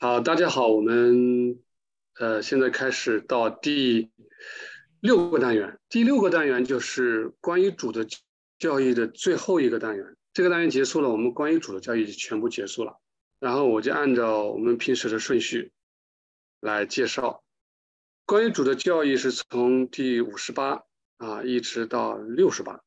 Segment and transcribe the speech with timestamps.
[0.00, 1.58] 好，大家好，我们
[2.20, 4.12] 呃现在开始到第
[5.00, 5.80] 六个单元。
[5.88, 8.06] 第六个单元就是关于主的
[8.60, 10.16] 教育的最后一个单元。
[10.32, 13.00] 这个单元结束了，我们关于主的教育就全部结束了。
[13.40, 15.72] 然后我就按照我们平时的顺序
[16.60, 17.42] 来介绍。
[18.24, 20.84] 关于主的教育是从第五十八
[21.16, 22.82] 啊一直到六十八。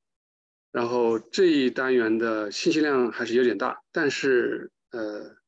[0.71, 5.40] 然后这一单元的信息量还是有点大，但是呃。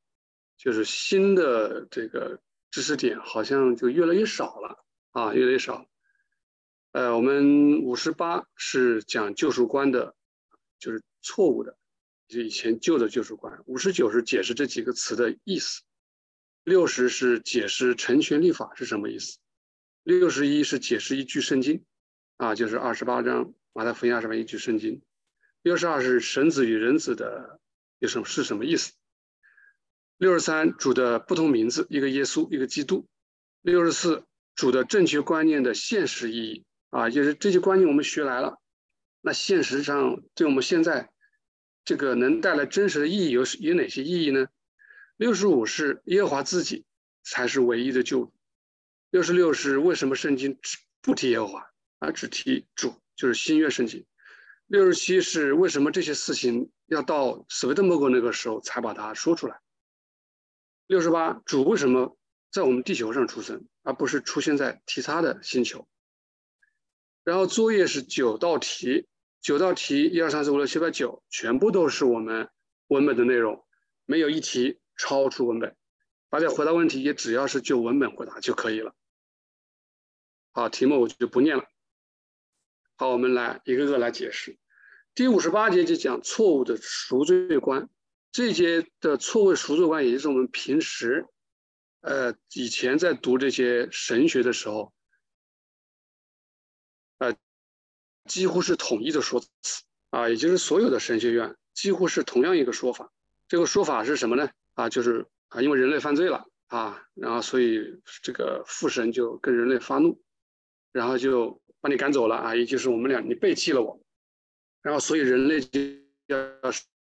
[0.57, 2.41] 就是新的这个
[2.71, 5.87] 知识点好像就越来越少了啊，越来越少。
[6.91, 10.15] 呃，我们五十八是讲救赎观的，
[10.79, 11.77] 就是错误的，
[12.27, 13.63] 就以前旧的救赎观。
[13.65, 15.81] 五十九是解释这几个词的意思，
[16.63, 19.39] 六十是解释成全律法是什么意思，
[20.03, 21.83] 六十一是解释一句圣经，
[22.37, 25.01] 啊，就是二十八章马太福音二十八一句圣经，
[25.63, 27.59] 六十二是神子与人子的
[27.97, 28.93] 有什么是什么意思。
[30.17, 33.07] 六十三主的不同名字，一个耶稣，一个基督。
[33.61, 38.59] 六十四主的正确观念的现实意义啊，就是这些观念我们学来了，
[39.21, 41.09] 那现实上对我们现在
[41.83, 44.47] 这个能带来真实的意义有有哪些意义呢？
[45.17, 46.85] 六十五是耶和华自己
[47.23, 48.33] 才是唯一的救主。
[49.09, 51.65] 六十六是为什么圣经只不提耶和华，
[51.99, 54.05] 而只提主，就是新约圣经。
[54.67, 59.59] 六十七是为什么这些事情要到所谓的末国那个时候才把它说出来。
[60.85, 62.17] 六十八，主为什么
[62.51, 65.87] 在我们地球上出生，而不是出现在其他的星球？
[67.23, 69.07] 然后作业是九道题，
[69.41, 72.49] 九道题，一二三四五六七八九，全部都是我们
[72.87, 73.65] 文本的内容，
[74.05, 75.75] 没有一题超出文本。
[76.29, 78.93] 大家回答问题也只要是就文本回答就可以了。
[80.51, 81.63] 好，题目我就不念了。
[82.97, 84.57] 好，我们来一个个来解释。
[85.15, 87.89] 第五十八节就讲错误的赎罪观。
[88.33, 91.27] 这些的错位赎罪观，也就是我们平时，
[92.01, 94.91] 呃，以前在读这些神学的时候，
[97.19, 97.35] 呃，
[98.25, 103.13] 几乎是统一的说辞啊，也就是所有的神学院几乎是同样一个说法。
[103.47, 104.49] 这个说法是什么呢？
[104.73, 110.19] 啊，就是啊，因为人类犯罪了啊，然后所以这个父神就跟人类发怒，
[110.91, 114.03] 然后就把你赶走了啊，也就是我们俩你背弃了我，
[114.81, 115.79] 然后所以人类就
[116.25, 116.71] 要。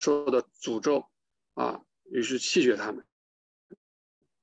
[0.04, 1.08] 受的诅咒
[1.54, 3.06] 啊，于是弃绝他们。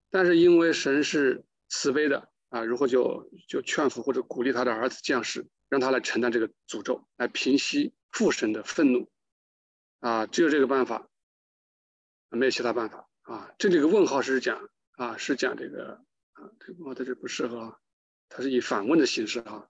[0.10, 9.12] 但是因为神是慈悲的啊，如何就就劝服或者鼓励他的儿子降世，让他来承担这个诅咒，来平息父神的愤怒
[10.00, 11.08] 啊，只有这个办法，
[12.30, 13.54] 没有其他办法啊。
[13.60, 17.78] 这里个问号是讲啊，是讲这个啊，这个在这不适合，
[18.30, 19.70] 他是以反问的形式哈。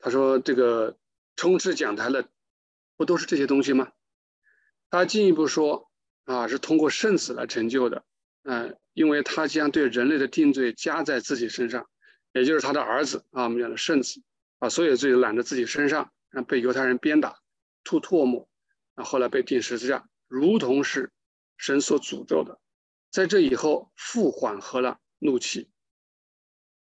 [0.00, 0.98] 他说这个
[1.36, 2.28] 充斥讲台的
[2.96, 3.92] 不都是这些东西吗？
[4.92, 5.90] 他进一步说，
[6.26, 8.04] 啊，是通过圣子来成就的，
[8.42, 11.88] 嗯，因为他将对人类的定罪加在自己身上，
[12.34, 14.22] 也就是他的儿子啊，我们讲的圣子，
[14.58, 17.38] 把所有罪揽在自己身上，让被犹太人鞭打、
[17.84, 18.46] 吐唾沫，
[18.94, 21.10] 啊，后来被钉十字架，如同是
[21.56, 22.60] 神所诅咒的。
[23.10, 25.70] 在这以后，父缓和了怒气，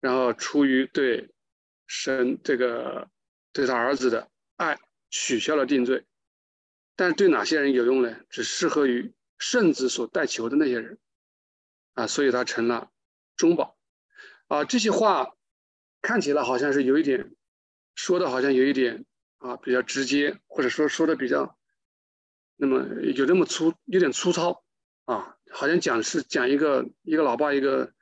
[0.00, 1.28] 然后出于对
[1.86, 3.10] 神这个
[3.52, 4.78] 对他儿子的爱，
[5.10, 6.06] 取消了定罪。
[6.98, 8.16] 但是对哪些人有用呢？
[8.28, 10.98] 只适合于圣子所带球的那些人，
[11.94, 12.90] 啊，所以他成了
[13.36, 13.78] 中保，
[14.48, 15.36] 啊，这些话
[16.02, 17.36] 看起来好像是有一点
[17.94, 19.04] 说的，好像有一点
[19.38, 21.56] 啊比较直接，或者说说的比较，
[22.56, 22.84] 那么
[23.14, 24.64] 有那么粗，有点粗糙，
[25.04, 27.92] 啊，好像讲是讲一个一个老爸一个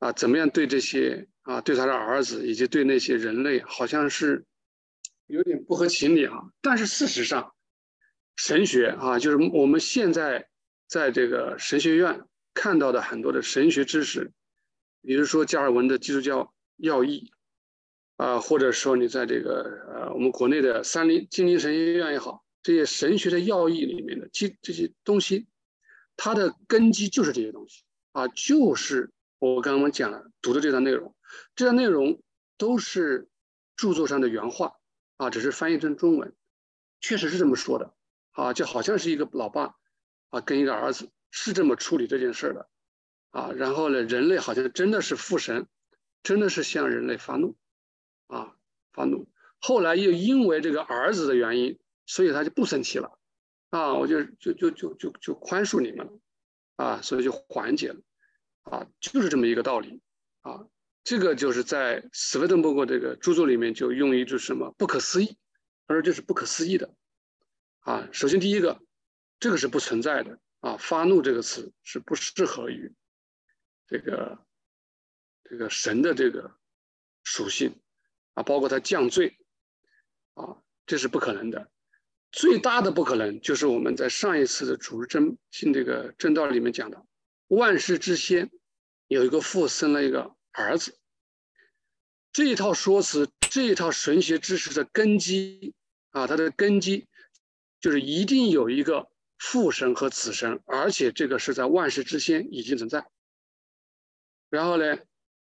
[0.00, 4.44] 啊怎么样对这些啊对他的儿子以及对那些人类，好像是
[5.28, 7.54] 有点不合情理啊，但是事实上。
[8.42, 10.48] 神学啊，就是我们现在
[10.86, 12.24] 在这个神学院
[12.54, 14.32] 看到的很多的神学知识，
[15.02, 17.30] 比如说加尔文的基督教要义
[18.16, 25.46] 啊，或者说你在这个呃我们国内的三林金陵神学院也好，这些神学的要义里面的这这些东西，
[26.16, 27.82] 它的根基就是这些东西
[28.12, 31.14] 啊，就是我刚刚讲了读的这段内容，
[31.54, 32.22] 这段内容
[32.56, 33.28] 都是
[33.76, 34.78] 著作上的原话
[35.18, 36.34] 啊，只是翻译成中文，
[37.02, 37.94] 确实是这么说的。
[38.40, 39.74] 啊，就好像是一个老爸
[40.30, 42.70] 啊，跟一个儿子是这么处理这件事的
[43.32, 43.52] 啊。
[43.52, 45.66] 然后呢，人类好像真的是父神，
[46.22, 47.56] 真的是向人类发怒
[48.28, 48.56] 啊，
[48.92, 49.28] 发怒。
[49.58, 53.18] 后来又因为这个儿子的原因，所以他就不生气了
[53.68, 56.12] 啊，我就就就就就就宽恕你们了
[56.76, 58.00] 啊，所以就缓解了
[58.62, 60.00] 啊，就是这么一个道理
[60.40, 60.66] 啊。
[61.04, 65.36] 这个就是在斯威登伯格这个著作里面就用一句什么不可思议，
[65.86, 66.94] 他说这是不可思议的。
[67.90, 68.80] 啊，首先第一个，
[69.40, 70.76] 这个是不存在的啊。
[70.76, 72.94] 发怒这个词是不适合于
[73.88, 74.46] 这个
[75.42, 76.56] 这个神的这个
[77.24, 77.74] 属性
[78.34, 79.36] 啊，包括他降罪
[80.34, 81.68] 啊，这是不可能的。
[82.30, 87.04] 最大的不可能就是我们在上一次的主日真信这个正道里面讲的，
[87.48, 88.52] 万事之先
[89.08, 90.96] 有一个父生了一个儿子。
[92.32, 95.74] 这一套说辞，这一套神学知识的根基
[96.10, 97.08] 啊，它的根基
[97.80, 103.06] 就是一定有一个父神和子神，而且这个是在万事之先已经存在。
[104.48, 104.98] 然后呢，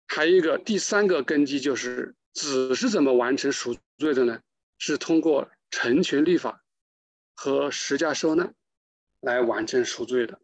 [0.07, 4.41] 还有一个第三个根基就是子是怎么完成赎罪的呢？
[4.77, 6.63] 是通过成全律法
[7.35, 8.53] 和十架受难
[9.19, 10.39] 来完成赎罪的。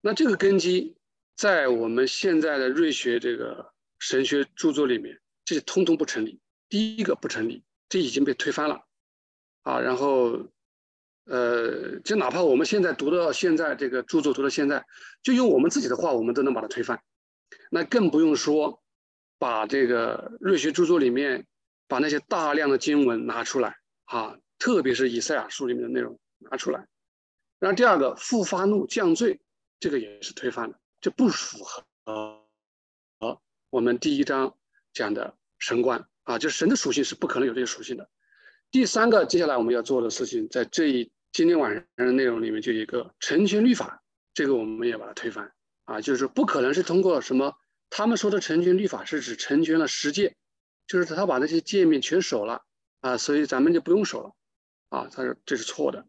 [0.00, 0.96] 那这个根基
[1.36, 5.20] 在我们现在的瑞学这个神学著作里面。
[5.44, 6.38] 这通通不成立。
[6.68, 8.84] 第一个不成立，这已经被推翻了，
[9.62, 10.46] 啊，然后，
[11.28, 14.84] 呃，就哪怕我们现在读到现在这个著作读到现在，
[15.22, 17.00] 就用我们自己的话，我们都能把它推翻，
[17.70, 18.82] 那更不用说
[19.38, 21.46] 把这个瑞学著作里面
[21.86, 26.86] 把那些大量的经文拿出来啊，特别是以赛亚书里面的内容拿出来。
[27.58, 29.40] 然后第二个复发怒降罪，
[29.78, 33.40] 这个也是推翻了，这不符合和
[33.70, 34.56] 我们第一章
[34.92, 35.34] 讲的。
[35.60, 38.08] 神观啊，就神的属性是不可能有这些属性的。
[38.70, 44.02] 第三个，接下来我们要做的事情，在这一今天晚上的内容里面，就一个成全律法，
[44.34, 45.52] 这个我们也把它推翻
[45.84, 47.56] 啊，就是不可能是通过什么
[47.90, 50.36] 他们说的成全律法是指成全了十诫，
[50.86, 52.64] 就是他把那些诫命全守了
[53.00, 54.34] 啊，所以咱们就不用守了
[54.88, 55.08] 啊。
[55.12, 56.08] 他说这是错的，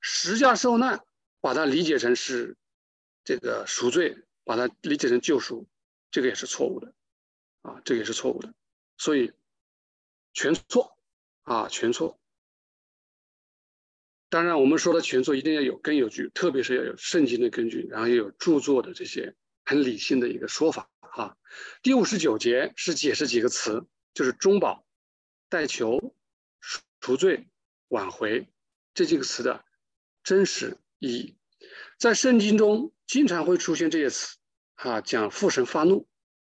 [0.00, 1.04] 十架受难
[1.40, 2.56] 把它理解成是
[3.24, 5.66] 这个赎罪，把它理解成救赎，
[6.10, 6.92] 这个也是错误的
[7.62, 8.54] 啊，这个也是错误的。
[8.96, 9.32] 所以
[10.32, 10.96] 全错
[11.42, 12.17] 啊，全错。
[14.28, 19.34] 当然，我们说的全错一定要有根有据，特别是要有圣经的根据，然后又有著作的这些
[19.64, 21.36] 很理性的一个说法啊。
[21.82, 24.84] 第五十九节是解释几个词，就是中保、
[25.48, 26.14] 代求、
[27.00, 27.48] 赎罪、
[27.88, 28.48] 挽回
[28.94, 29.64] 这几个词的
[30.22, 31.36] 真实意义。
[31.98, 34.36] 在圣经中经常会出现这些词
[34.74, 36.06] 啊，讲父神发怒、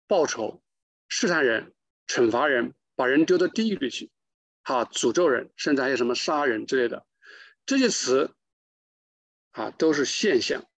[0.07, 0.63] 报仇、
[1.09, 1.73] 试探人。
[2.07, 4.11] 惩罚人，把人丢到地狱里去，
[4.63, 7.07] 啊，诅咒人，甚至还有什么杀人之类的，
[7.71, 8.35] 这些词，
[9.53, 10.69] 啊，都是现象。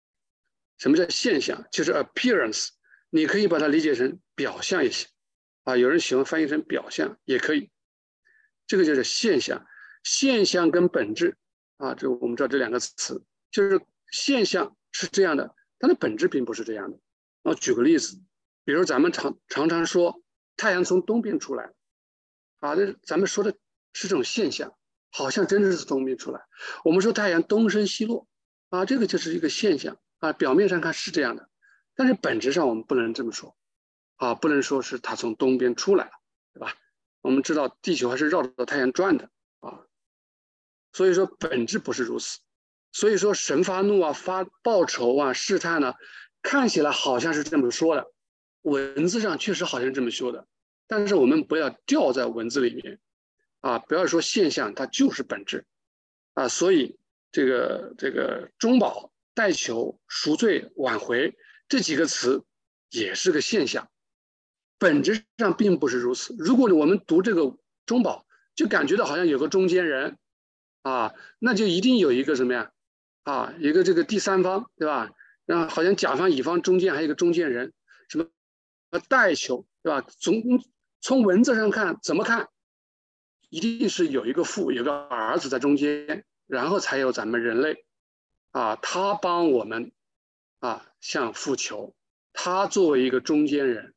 [0.77, 1.67] 什么叫现象？
[1.73, 2.69] 就是 appearance，
[3.09, 5.09] 你可以把它理解成表象也行，
[5.63, 7.71] 啊，有人喜欢翻译成表象也可以。
[8.67, 9.67] 这个就是现象，
[10.05, 11.39] 现象跟本质，
[11.79, 13.81] 啊，这我们知道这两个词，就是
[14.11, 16.99] 现象是这样的，它的本质并不是这样的。
[17.41, 18.21] 我举个例子，
[18.67, 20.23] 比如咱们常常常说。
[20.59, 21.73] 太阳从东边出来，
[22.61, 23.57] 啊，这咱们说的
[23.95, 24.77] 是这种现象，
[25.13, 26.41] 好像真的是从东边出来。
[26.83, 28.27] 我们说太阳东升西落，
[28.71, 31.49] 啊，这个就是一个现象，啊，表面上看是这样的，
[31.95, 33.55] 但是本质上我们不能这么说，
[34.17, 36.13] 啊，不能说是它从东边出来了，
[36.55, 36.75] 对吧？
[37.21, 39.31] 我们知道地球还是绕着太阳转的，
[39.61, 39.87] 啊，
[40.93, 42.41] 所以说本质不是如此。
[42.91, 45.95] 所以说神发怒啊，发报仇啊，试探呢，
[46.43, 48.13] 看起来好像是这么说的。
[48.63, 50.47] 文字上确实好像这么说的，
[50.87, 53.01] 但是我们不要掉在文字里面，
[53.63, 55.65] 啊，不要说现象，它就是本质，
[56.35, 56.99] 啊，所以
[57.33, 61.35] 这个这个中保、代求、赎罪、挽回
[61.69, 62.45] 这几个词
[62.91, 63.89] 也是个现象，
[64.79, 66.37] 本质上并不是如此。
[66.39, 70.19] 如果我们读这个中保，就感觉到好像有个中间人，
[70.83, 72.71] 啊，那就一定有一个什么呀，
[73.23, 75.11] 啊，一个这个第三方，对吧？
[75.47, 77.73] 然后好像甲方乙方中间还有一个中间人，
[78.09, 78.27] 什么？
[78.91, 80.07] 和代求，对吧？
[80.19, 80.43] 从
[81.01, 82.49] 从文字上看，怎么看，
[83.53, 87.85] 一定是有一个父，有个儿子在中间，然后才有咱们人类，
[88.53, 89.93] 啊，他帮我们，
[90.61, 91.95] 啊，向父求，
[92.33, 93.93] 他作为一个中间人，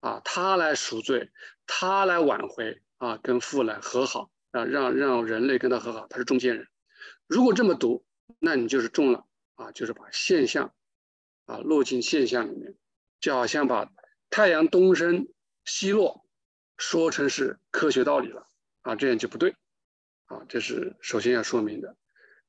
[0.00, 1.30] 啊，他来赎罪，
[1.64, 6.66] 他来挽回，啊，跟父来和好，啊，让让人类跟他和好，他是中间人。
[7.28, 8.04] 如果这么读，
[8.40, 9.24] 那你就是中了，
[9.54, 10.74] 啊，就是把现象，
[11.46, 12.74] 啊，落进现象里面，
[13.20, 13.92] 就好像把。
[14.30, 15.28] 太阳东升
[15.64, 16.26] 西落，
[16.76, 18.47] 说成是科学道理了
[18.88, 19.54] 啊，这样就不对
[20.24, 21.94] 啊，这是首先要说明的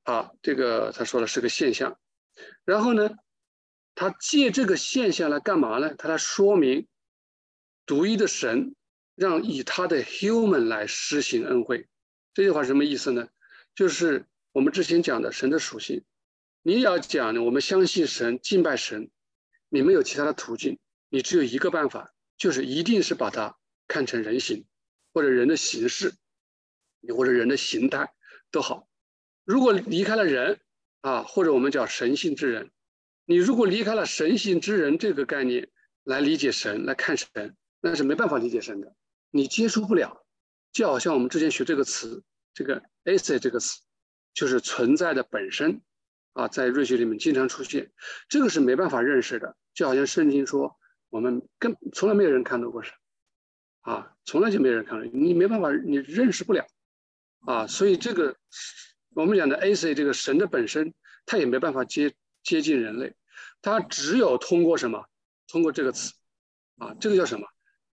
[0.04, 0.32] 啊。
[0.42, 2.00] 这个他说的是个现象，
[2.64, 3.10] 然后呢，
[3.94, 5.96] 他借这个现象来干嘛呢？
[5.96, 6.88] 他来说明
[7.86, 8.74] 独一的神
[9.16, 11.90] 让以他的 human 来施行恩惠。
[12.34, 13.28] 这句话什么意思呢？
[13.76, 16.06] 就是我们之前讲的神的属性。
[16.62, 19.12] 你要讲呢，我们相信神，敬拜神，
[19.68, 20.80] 你没有其他的途径。
[21.10, 23.58] 你只有一个办法，就是一定是把它
[23.90, 24.66] 看成人形，
[25.12, 26.14] 或者人的形式，
[27.00, 28.14] 你或者人的形态
[28.52, 28.88] 都好。
[29.44, 30.60] 如果离开了人
[31.02, 32.72] 啊，或者我们叫神性之人，
[33.26, 35.70] 你如果离开了神性之人这个概念，
[36.04, 38.96] 来理解神，来看神，那是没办法理解神的，
[39.32, 40.26] 你接触不了。
[40.72, 43.82] 就好像我们之前学这个词，这个 “ase” 这个词，
[44.34, 45.82] 就是存在的本身
[46.34, 47.92] 啊，在瑞学里面经常出现，
[48.28, 49.56] 这个是没办法认识的。
[49.74, 50.78] 就好像圣经说，
[51.10, 52.94] 我们跟从来没有人看到过神
[53.82, 56.68] 啊，从来就没有人看到，你没办法，你认识不了
[57.46, 57.68] 啊。
[57.68, 58.36] 所以这个
[59.16, 60.94] 我们讲的 A C 这个神的本身，
[61.26, 63.16] 它也没办法接接近人类，
[63.62, 65.06] 它只有通过什么？
[65.48, 66.14] 通过这个词
[66.78, 67.48] 啊，这个叫什么？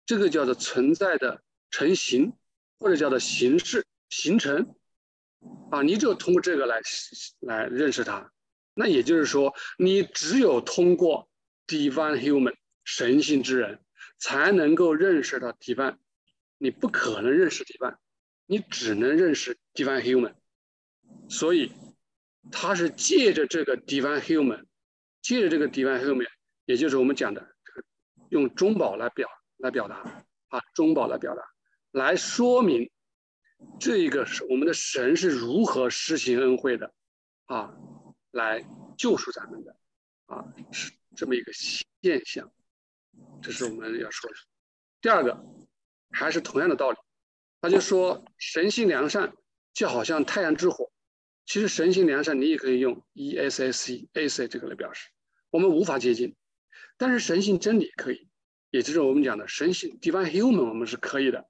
[0.06, 2.34] 这个叫做存在的成形。
[2.78, 4.76] 或者叫做形式形成
[5.72, 6.82] 啊，你只有通过这个来
[7.40, 8.30] 来认识它。
[8.74, 11.30] 那也就是说，你只有通过
[11.66, 13.80] divine human 神性之人，
[14.20, 15.96] 才能够认识到 divine。
[16.58, 17.96] 你不可能认识 divine，
[18.46, 20.34] 你只能认识 divine human。
[21.30, 21.72] 所以，
[22.52, 24.66] 他是借着这个 divine human，
[25.22, 26.28] 借着这个 divine human，
[26.66, 27.84] 也就是我们讲的这个
[28.30, 29.96] 用中宝来表来表达
[30.50, 31.42] 啊，中宝来表达。
[31.92, 32.92] 来说明
[33.80, 36.94] 这一个是我们的神是如何施行恩惠的
[37.46, 37.74] 啊，
[38.32, 38.64] 来
[38.98, 39.76] 救赎咱们的
[40.26, 42.52] 啊，是这么一个现象，
[43.42, 44.36] 这是我们要说的。
[45.02, 45.44] 第二个
[46.12, 46.98] 还是同样的道理，
[47.66, 49.34] 他就说神性良善
[49.74, 50.92] 就好像太阳之火，
[51.48, 55.10] 其实神性良善你也可以用 E S S E A C 这个来表示，
[55.50, 56.36] 我们无法接近，
[56.96, 58.30] 但是神性真理可以，
[58.70, 61.50] 也就是我们讲的神性 Divine Human 我们是可以的。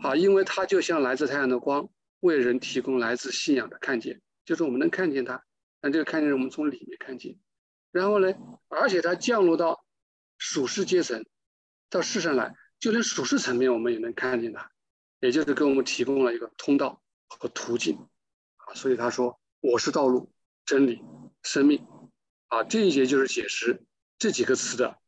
[0.00, 1.88] 好，因为它就像来自太阳的光，
[2.18, 5.44] 为人提供来自信仰的看见，就是我们能看见它，
[5.80, 7.38] 但这个看见是我们从里面看见。
[7.92, 8.34] 然后呢，
[8.66, 9.84] 而且它降落到
[10.36, 11.24] 属世阶层，
[11.88, 14.68] 到世上来，就连属世层面我们也能看见它，
[15.22, 17.96] 也就是给我们提供了一个通道和途径。
[18.56, 20.32] 啊，所以他说我是道路、
[20.66, 21.00] 真理、
[21.44, 21.86] 生命。
[22.48, 23.84] 啊，这一节就是解释
[24.18, 24.98] 这几个词的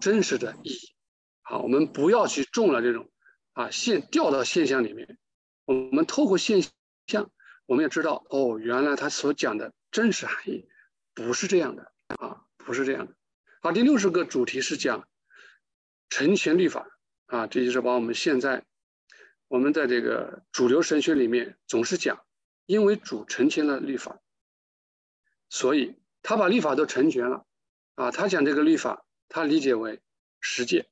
[0.00, 0.94] 真实的意义。
[1.42, 3.10] 好，我们不要去中了这种。
[3.52, 5.18] 啊，现掉到现象里面，
[5.66, 6.60] 我们透过现
[7.06, 7.30] 象，
[7.66, 10.66] 我们要知道，哦，原来他所讲的真实含义
[11.14, 13.14] 不是这样的啊，不是这样的。
[13.60, 15.06] 好，第六十个主题是讲
[16.08, 18.64] 成全律法啊，这就是把我们现在
[19.54, 22.26] 我们在这个主流神学里面总是讲，
[22.66, 24.20] 因为主成全了律法，
[25.48, 27.46] 所以他把律法都成全了
[27.94, 28.10] 啊。
[28.10, 30.02] 他讲这个律法，他理解为
[30.40, 30.88] 实践。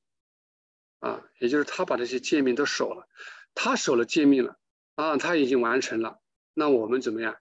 [1.01, 3.09] 啊，也就是他把这些诫命都守了，
[3.53, 4.57] 他守了诫命了
[4.95, 6.21] 啊，他已经完成了。
[6.55, 7.39] 那我们怎么样？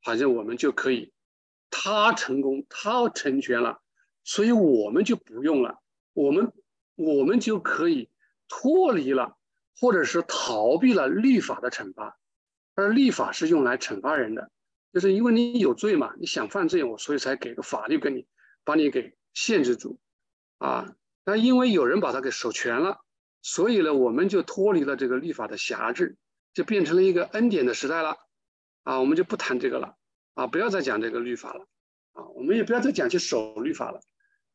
[0.00, 1.12] 好像我们就可以，
[1.68, 3.82] 他成功，他成全了，
[4.24, 5.82] 所以我们就不用了，
[6.14, 6.50] 我们
[6.94, 8.08] 我们就可以
[8.48, 9.36] 脱离了，
[9.80, 12.18] 或者是逃避了律法的惩罚。
[12.74, 14.50] 而律法是用来惩罚人的，
[14.92, 18.26] 就是因为你有罪嘛，你想犯罪，我所以才给个法律给你，
[18.64, 19.98] 把你给限制住
[20.58, 20.94] 啊。
[21.24, 23.00] 那因为有人把它给守全了，
[23.40, 26.16] 所以呢，我们就脱离了这个律法的辖制，
[26.52, 28.18] 就变成了一个恩典的时代了，
[28.82, 29.96] 啊，我们就不谈这个了，
[30.34, 31.66] 啊，不要再讲这个律法了，
[32.12, 34.00] 啊，我们也不要再讲去守律法了。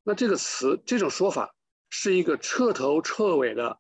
[0.04, 1.56] 那这个词这种说法
[1.90, 3.80] 是一个彻头彻尾的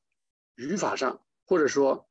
[0.55, 1.21] 语法上
[1.51, 2.09] 或者说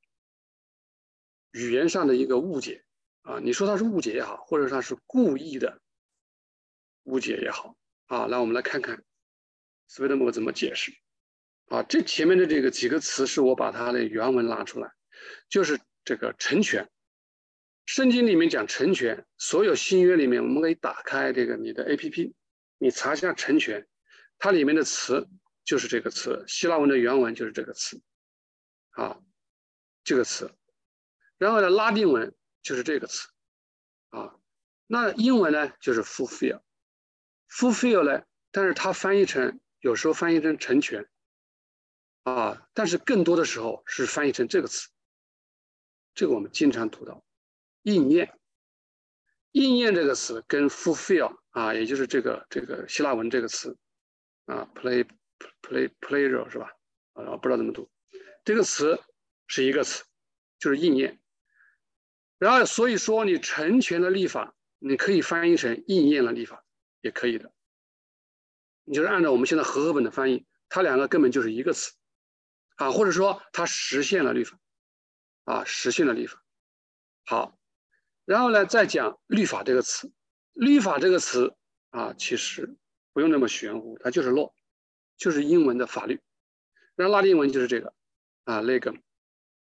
[1.53, 2.85] 语言上的一个误解，
[3.23, 5.81] 啊，你说它是误解也好，或者它是故意的
[7.05, 9.03] 误解也好，啊，那我们来看看。
[9.89, 10.93] 斯威德姆怎么解释？
[11.69, 14.93] 啊，这前面的这个几个词是我把它的原文拿出来，
[15.49, 16.91] 就是这个成全。
[17.87, 22.35] 圣经里面讲成全，所有新约里面，我们可以打开这个你的 A P P，
[22.77, 23.89] 你查一下成全，
[24.39, 25.27] 它里面的词
[25.65, 28.03] 就是这个词，希腊文的原文就是这个词，
[28.91, 29.19] 啊，
[30.05, 30.53] 这个词。
[31.39, 33.29] 然后呢，拉丁文就是这个词，
[34.11, 34.37] 啊，
[34.87, 39.61] 那英文呢就是 fulfill，fulfill 呢，但是它翻译成。
[39.83, 41.09] 有时候翻译成成全，
[42.25, 44.91] 啊，但是更多的时候是翻译成这个词，
[46.13, 47.25] 这个我们经常读到，
[47.81, 48.39] 应验，
[49.53, 53.75] 应验这个词跟 fulfill 啊，也就是这个这个希腊文这个词，
[54.45, 55.09] 啊，play
[55.63, 56.71] play pleasure 是吧？
[57.15, 57.91] 啊，不知道怎么读，
[58.45, 59.03] 这个词
[59.51, 60.05] 是一个词，
[60.61, 61.21] 就是应验。
[62.39, 66.65] 然后所以说你成全了立法，你可以翻译成应验了立法，
[67.01, 67.53] 也可以的。
[68.85, 71.93] 你就是按照我们现在和合本的翻译，它两个根本就是一个词，
[72.77, 74.57] 啊，或者说它实现了律法，
[75.45, 76.43] 啊，实现了律法。
[77.27, 77.59] 好，
[78.25, 80.13] 然后呢，再讲律法这个词，
[80.53, 81.57] 律法这个词
[81.91, 82.77] 啊，其实
[83.13, 84.53] 不用那么玄乎，它就是 law，
[85.17, 86.21] 就是英文的法律，
[86.95, 87.93] 然后拉丁文就是这个
[88.45, 89.01] 啊 legum，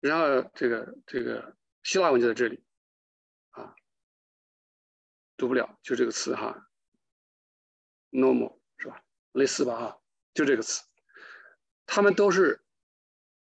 [0.00, 2.62] 然后这个这个希腊文就在这里，
[3.50, 3.74] 啊，
[5.36, 6.68] 读不了，就这个词哈
[8.10, 9.02] ，normal 是吧。
[9.32, 10.00] 类似吧，哈，
[10.34, 10.82] 就这个词，
[11.86, 12.64] 他们都是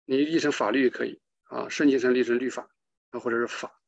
[0.04, 2.68] 你译成法律也可以啊，圣经上译成律法
[3.10, 3.80] 啊，或者是法。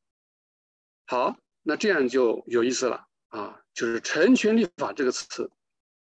[1.05, 5.51] 好，那这样就有意思了啊，就是成全律法这个词，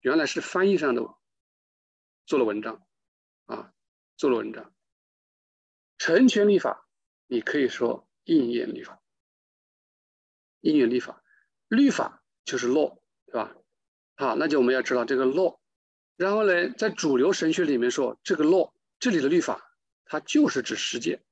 [0.02, 1.02] 原来是翻译上的
[2.26, 2.88] 做了文章
[3.46, 3.74] 啊，
[4.16, 4.75] 做了文章。
[5.98, 6.88] 成全律法，
[7.28, 9.02] 你可以说应验律法，
[10.62, 11.24] 应验律法，
[11.68, 13.56] 律法就是 law，对吧？
[14.16, 15.60] 好，那就我们要知道这个 law。
[16.16, 19.72] 然后呢，在主流神学里面说，这个 law 这里的律法，
[20.06, 21.24] 它就是指实践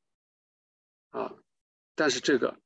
[1.12, 1.34] 啊。
[1.96, 2.60] 但是这个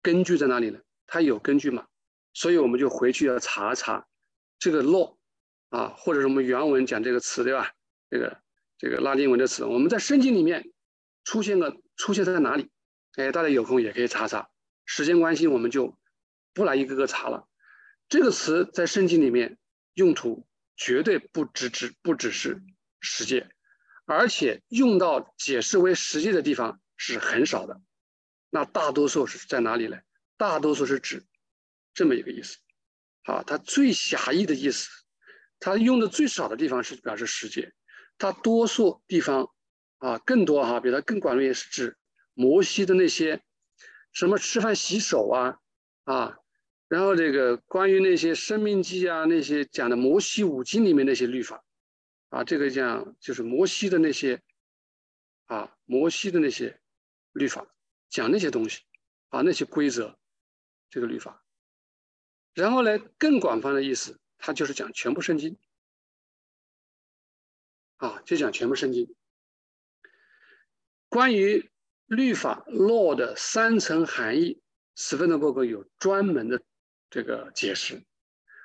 [0.00, 0.80] 根据在哪里呢？
[1.06, 1.86] 它有根据吗？
[2.32, 4.06] 所以我们就回去要查查
[4.58, 5.16] 这个 law
[5.70, 7.74] 啊，或者是我们原文讲这个词，对吧？
[8.08, 8.40] 这个
[8.78, 10.72] 这个拉丁文的词，我们在圣经里面
[11.28, 12.70] 出现了，出现在哪里？
[13.16, 14.48] 哎，大家有空也可以查查。
[14.86, 15.98] 时间关系，我们就
[16.54, 17.46] 不来一个个查了。
[18.08, 19.58] 这个词在圣经里面
[19.92, 20.46] 用途。
[20.80, 22.62] 绝对不只只不只是
[23.00, 23.50] 实践，
[24.06, 27.80] 而且用到解释为实际的地方是很少的。
[28.48, 29.98] 那大多数是在哪里呢？
[30.36, 31.26] 大多数是指
[31.94, 32.58] 这么一个意思。
[33.24, 34.88] 啊，它最狭义的意思，
[35.58, 37.74] 它用的最少的地方是表示实践，
[38.16, 39.52] 它多数地方
[39.98, 41.96] 啊更多哈，比它更广的也是指
[42.34, 43.42] 摩西的那些
[44.12, 45.60] 什么吃饭洗手啊
[46.04, 46.38] 啊。
[46.88, 51.62] 然后这个关于那些生命记啊，那些讲的摩西五经里面那些律法，
[52.30, 54.40] 啊，这个讲就是摩西的那些，
[55.44, 56.80] 啊，摩西的那些
[57.32, 57.66] 律法，
[58.08, 58.84] 讲那些东西，
[59.28, 60.18] 啊，那些规则，
[60.88, 61.44] 这个律法。
[62.54, 65.58] 然后呢，更广泛的意思，它就是讲全部圣经，
[67.98, 69.14] 啊，就讲全部圣经。
[71.08, 71.70] 关于
[72.06, 74.60] 律法 law 的三层含义，
[74.94, 76.60] 斯芬德伯格有专门的。
[77.10, 78.04] 这个解释，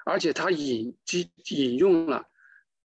[0.06, 2.26] 而且他引引引用了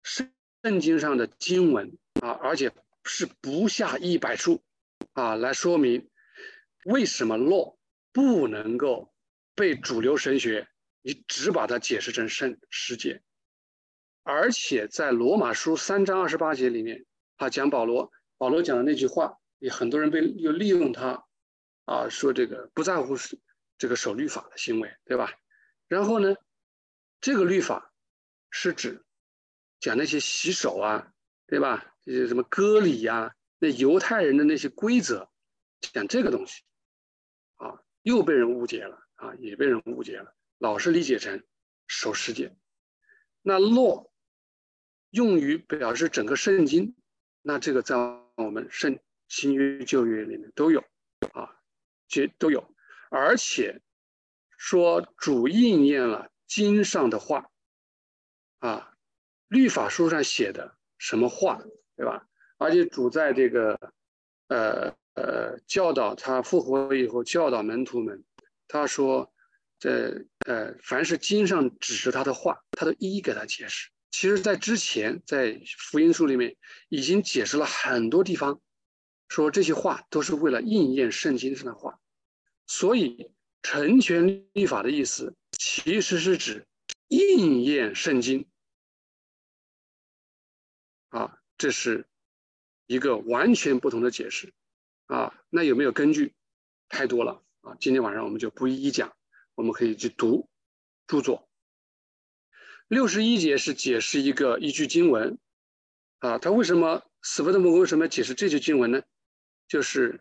[0.03, 2.73] 圣经上的经文啊，而且
[3.05, 4.65] 是不下一百处
[5.13, 6.11] 啊，来说明
[6.87, 7.77] 为什么 law
[8.13, 9.15] 不能够
[9.55, 10.67] 被主流神学
[11.03, 13.23] 你只把它解释成圣世界，
[14.25, 21.27] 而且在罗马书三章二十八节里面啊，讲保罗保罗讲的那句话，也很多人被又利用他
[21.85, 23.15] 啊，说这个不在乎
[23.79, 25.33] 这个守律法的行为，对吧？
[25.89, 26.37] 然后呢，
[27.21, 27.93] 这个律法
[28.51, 29.05] 是指
[29.81, 31.13] 讲那些洗手啊，
[31.47, 31.95] 对吧？
[32.03, 35.31] 这些什么割礼呀，那犹太人的那些规则，
[35.81, 36.63] 讲这个东西，
[37.57, 41.43] 啊，又被人误解了啊，也被人误解了，老是理解成
[41.87, 42.57] 守世界。
[43.43, 44.11] 那 law
[45.11, 46.95] 用于表示整个圣经，
[47.43, 47.97] 那这个在
[48.37, 50.81] 我们圣新约旧约里面都有
[51.33, 51.57] 啊，
[52.09, 52.75] 这都有，
[53.11, 53.81] 而且。
[54.57, 57.51] 说主应验了经上的话，
[58.61, 58.95] 啊，
[59.49, 61.63] 律法书上写的什么话，
[61.97, 62.27] 对吧？
[62.57, 63.93] 而且主在这个，
[64.49, 68.25] 呃呃，教导他复活以后教导门徒们，
[68.67, 69.35] 他说，
[69.79, 73.91] 这呃，凡是经上指示他的话，他都一一给他解释。
[74.11, 76.57] 其实，在之前在福音书里面
[76.89, 78.63] 已经解释了很多地方，
[79.35, 81.99] 说这些话都是为了应验圣经上的话，
[82.67, 83.31] 所以。
[83.67, 86.67] 成全律法的意思，其实是指
[87.09, 88.47] 应验圣经
[91.09, 92.07] 啊，这是
[92.87, 94.53] 一个完全不同的解释
[95.07, 95.33] 啊。
[95.49, 96.35] 那有没有根据？
[96.91, 97.75] 太多了啊！
[97.81, 99.17] 今天晚上我们就不一一讲，
[99.55, 100.51] 我们可以去读
[101.07, 101.49] 著作。
[102.87, 105.39] 六十一节是解释一个一句经文
[106.19, 109.03] 啊，他为什么死不的母为什么要解释这句经文呢？
[109.75, 110.21] 就是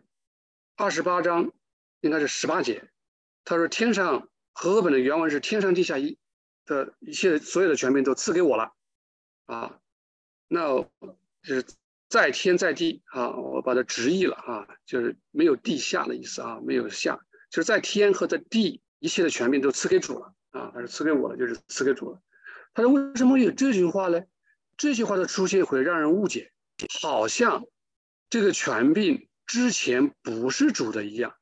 [0.74, 1.52] 二十八章
[2.00, 2.90] 应该是十八节。
[3.44, 6.18] 他说：“天上和合本的原文是‘天上地下一’
[6.66, 8.72] 的一切所有的权柄都赐给我了，
[9.46, 9.78] 啊，
[10.48, 10.82] 那
[11.44, 11.64] 就是
[12.08, 22.20] 在天在地啊，我把它直译了啊，就是没有地下的意思啊，没有下，就是在天和在地一切的权柄都赐给主了啊，他是赐给我了，就是赐给主了。
[22.72, 24.20] 他说为什么有这句话呢？
[24.76, 26.50] 这句话的出现会让人误解，
[27.00, 27.64] 好像
[28.28, 31.34] 这个权柄之前不是主的一样。”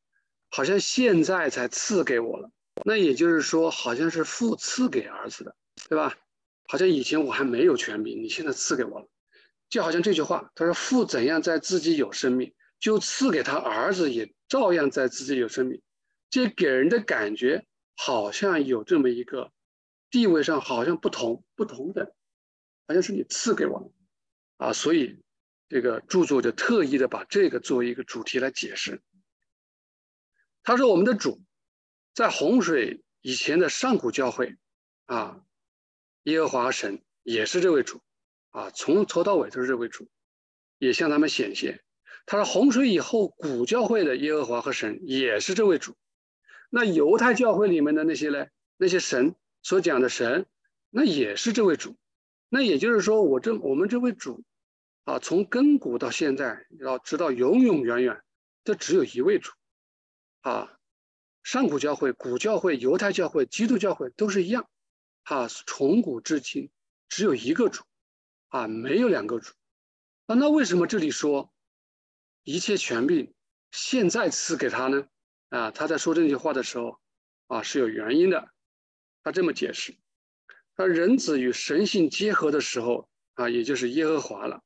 [0.54, 2.50] 好像现在才赐给我了，
[2.84, 5.56] 那也就是说，好像是父赐给儿子的，
[5.88, 6.14] 对吧？
[6.68, 9.08] 好像以前我还没有权柄，你现在赐给我了，
[9.70, 15.80] 就好像这句话，他说父怎样在自己有生命，就赐给他儿子也照样在自己有生命，
[16.28, 17.64] 这给人的感觉
[17.96, 19.50] 好像有这么一个
[20.10, 22.14] 地位上好像不同不同的，
[22.86, 23.90] 好像是你赐给我了
[24.58, 25.18] 啊，所以
[25.72, 29.00] 这个著作就特意的把这个作为一个主题来解释。
[30.62, 31.40] 他说：“我们的主，
[32.12, 34.58] 在洪水以前的上古教会，
[35.06, 35.42] 啊，
[36.24, 38.02] 耶和华神也是这位主，
[38.50, 40.10] 啊，从头到尾都是这位主，
[40.76, 41.82] 也向他们显现。
[42.26, 45.96] 他说洪水以后，古教会的耶和华和神也是这位主。
[46.68, 48.46] 那犹太教会里面的那些呢？
[48.76, 50.44] 那些神所讲的神，
[50.90, 51.96] 那也是这位主。
[52.50, 54.44] 那也就是说，我这我们这位主，
[55.04, 58.22] 啊，从亘古到现在，要直到永永远远，
[58.62, 59.50] 这只有一位主，
[60.42, 60.78] 啊，
[61.42, 64.68] 上古教会、古教会、犹太教会、基督教会都是一样，
[65.24, 66.70] 啊，从古至今
[67.08, 67.82] 只有一个主，
[68.48, 69.52] 啊，没有两个主。
[70.26, 71.52] 啊，那为什么这里说
[72.44, 73.34] 一切权柄
[73.72, 75.08] 现在赐给他呢？
[75.48, 77.00] 啊，他在说这句话的时候，
[77.48, 78.52] 啊，是有原因的。
[79.24, 79.96] 他这么解释：，
[80.76, 84.62] 他人子与神性结合的时候，啊，也就是耶和华了。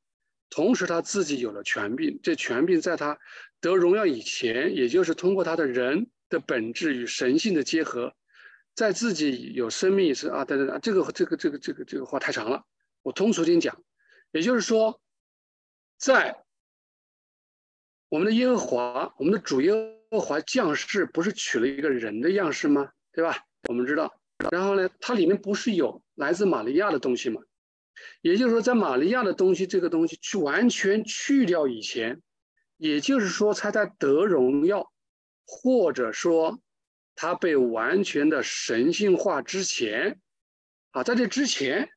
[0.50, 2.18] 同时，他自己有了权柄。
[2.22, 3.18] 这权柄在他
[3.60, 8.14] 得荣耀以前，也就是通过他的人的本质与神性的结合，
[8.74, 12.64] 在自己有生命时啊，等等，这个这个这个这个这个话太长了，
[13.02, 13.82] 我通俗点讲，
[14.32, 15.00] 也就是说，
[15.98, 16.44] 在
[18.08, 19.94] 我们的耶和华，我们的主耶。
[20.08, 22.92] 和华降世不是取了一个人的样式吗？
[23.12, 23.38] 对吧？
[23.68, 24.20] 我们知道，
[24.52, 27.42] 然后呢，它里面不是有来自玛利亚的东西吗？
[28.20, 32.22] 也就是说，在玛利亚的东西这个东西去完全去掉以前，
[32.76, 34.92] 也就是说，他在得荣耀，
[35.46, 36.60] 或者说
[37.14, 40.20] 他被完全的神性化之前，
[40.90, 41.90] 啊，在这之前，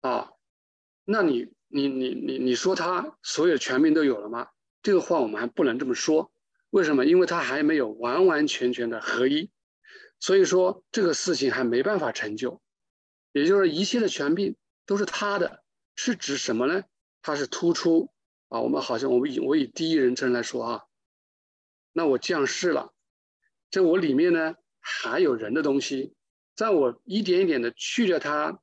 [0.00, 0.30] 啊，
[1.04, 4.48] 那你你你你你说他所有权柄都有了吗？
[4.82, 6.32] 这个话我们还不能这么说。
[6.70, 7.04] 为什么？
[7.04, 9.50] 因为他还没有完完全全的合一，
[10.20, 12.62] 所以说这个事情还没办法成就。
[13.32, 14.56] 也就是一切的权柄
[14.90, 15.62] 都是他的，
[15.94, 16.82] 是指什么呢？
[17.22, 18.12] 他是突出。
[18.48, 20.82] 啊，我们好像我们以我以第一人称来说啊，
[21.92, 22.92] 那我降世了，
[23.70, 26.16] 这我里面呢还有人的东西，
[26.56, 28.58] 在我一点一点的去掉它，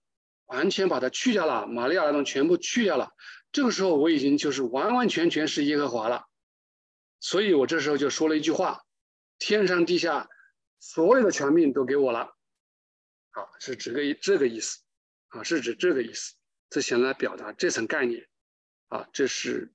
[0.47, 3.13] 完全把它去掉了，玛利亚那种全部去掉了，
[3.53, 6.25] 这个时候我已经就是完完全全是耶和华了。
[7.21, 8.81] 所以我这时候就说了一句话
[9.39, 10.27] ：“天上地下
[10.77, 12.35] 所有的权柄都给我了。”
[13.31, 14.81] 啊，是指个这个意思，
[15.29, 16.35] 啊，是指这个意思。
[16.69, 18.27] 这想来表达这层概念，
[18.87, 19.73] 啊，这是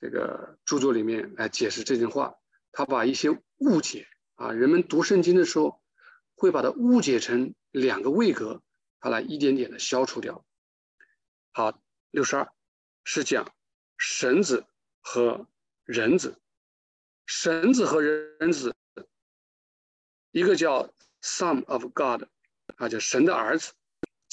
[0.00, 2.34] 这个著作里面来解释这句话。
[2.72, 5.82] 他把一些误解啊，人们读圣经的时候
[6.34, 8.62] 会把它误解成两个位格，
[9.00, 10.44] 他来一点点的消除掉。
[11.52, 12.52] 好，六十二
[13.04, 13.54] 是讲
[13.96, 14.66] 神子
[15.00, 15.48] 和
[15.84, 16.40] 人子。
[17.28, 18.76] 神子和人子，
[20.30, 22.22] 一个叫 Son of God，
[22.76, 23.72] 啊，叫神的儿子，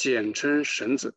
[0.04, 1.14] 简称神子；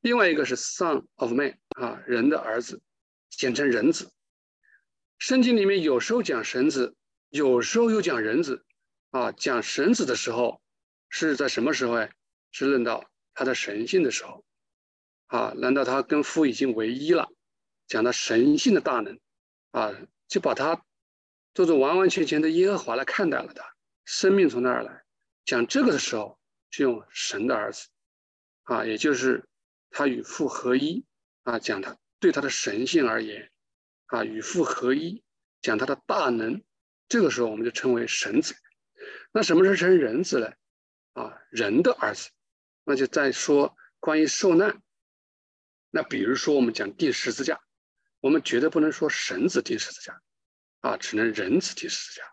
[0.00, 2.80] 另外一个是 Son of Man，啊，人的儿子，
[3.28, 4.10] 简称人子。
[5.18, 6.96] 圣经里面有时候讲神子，
[7.28, 8.64] 有时候又讲人子，
[9.10, 10.62] 啊，讲神子的时候
[11.10, 11.96] 是在什么时候？
[11.96, 12.10] 哎，
[12.50, 14.42] 是论到他的神性的时候，
[15.26, 17.28] 啊，难道他跟父已经为一了？
[17.88, 19.20] 讲到神性的大能，
[19.72, 19.92] 啊，
[20.28, 20.82] 就把他。
[21.52, 23.74] 做做完完全全的耶和华来看待了他，
[24.06, 25.04] 生命从那儿来？
[25.44, 26.38] 讲这个的时候，
[26.70, 27.86] 是用神的儿子，
[28.64, 29.48] 啊，也就是
[29.90, 31.04] 他与父合一，
[31.44, 33.50] 啊，讲他对他的神性而言，
[34.06, 35.22] 啊，与父合一，
[35.62, 36.62] 讲他的大能，
[37.08, 38.54] 这个时候我们就称为神子。
[39.32, 40.52] 那什么是称人子呢？
[41.12, 42.30] 啊，人的儿子，
[42.84, 44.82] 那就在说关于受难。
[45.90, 47.60] 那比如说我们讲钉十字架，
[48.20, 50.20] 我们绝对不能说神子钉十字架。
[50.80, 52.26] 啊，只能人子第十字架，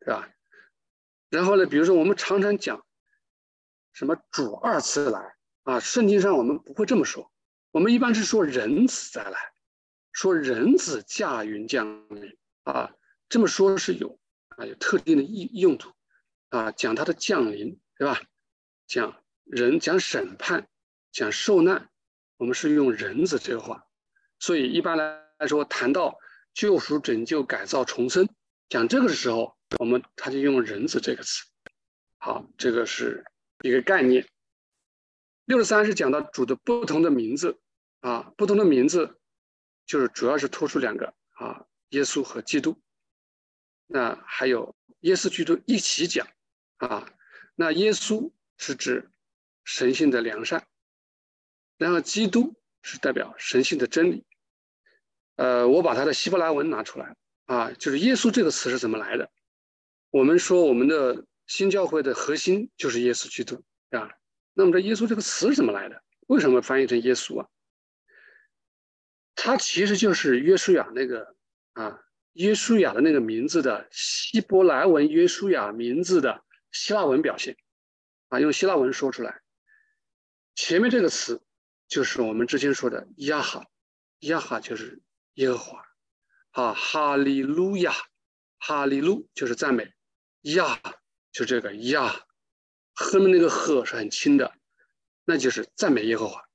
[0.00, 0.28] 对吧？
[1.30, 2.84] 然后呢，比如说我们常常讲
[3.92, 5.31] 什么主二次来
[5.64, 7.32] 啊，圣经上我们不会这么说，
[7.70, 9.52] 我们一般是说人子再来，
[10.12, 12.94] 说人子驾云降临啊，
[13.28, 15.92] 这么说是有啊有特定的意用途
[16.50, 18.20] 啊，讲他的降临，对吧？
[18.86, 20.68] 讲人讲审判，
[21.12, 21.90] 讲受难，
[22.36, 23.86] 我们是用人子这个话，
[24.38, 26.18] 所以一般来说谈到。
[26.54, 28.28] 救赎、拯救、改造、重生，
[28.68, 31.46] 讲这个的时候，我们他就用“人子”这个词。
[32.18, 33.24] 好，这个是
[33.62, 34.28] 一个概念。
[35.44, 37.58] 六十三是讲到主的不同的名字
[38.00, 39.18] 啊，不同的名字
[39.86, 42.80] 就是主要是突出两个啊，耶稣和基督。
[43.86, 46.26] 那还有耶稣、基督一起讲
[46.78, 47.06] 啊。
[47.54, 49.10] 那耶稣是指
[49.64, 50.66] 神性的良善，
[51.76, 54.24] 然后基督是代表神性的真理。
[55.36, 59.30] 呃，我把他的希伯来文拿出来啊，就是耶稣这个词是怎么来的？
[60.10, 64.10] 我们说我们的新教会的核心就是耶稣基督啊。
[64.54, 66.02] 那么这耶稣这个词怎么来的？
[66.28, 67.48] 为什么翻译成耶稣啊？
[69.34, 71.34] 它其实就是约书亚那个
[71.72, 72.00] 啊，
[72.34, 77.56] 约书亚的那个名字的希伯来文约书亚名字的希腊文表现
[78.28, 79.40] 啊，用希腊文说出来。
[80.54, 81.42] 前面这个词
[81.88, 83.66] 就是我们之前说的亚哈，
[84.20, 85.02] 亚哈就是
[85.34, 85.84] 耶和华，
[86.50, 87.94] 啊，哈利路亚，
[88.58, 89.92] 哈利路就是赞美，
[90.42, 90.80] 亚
[91.32, 92.14] 就这个亚，
[92.94, 94.52] 后面那个赫是很轻的，
[95.24, 96.48] 那就是赞美耶和华，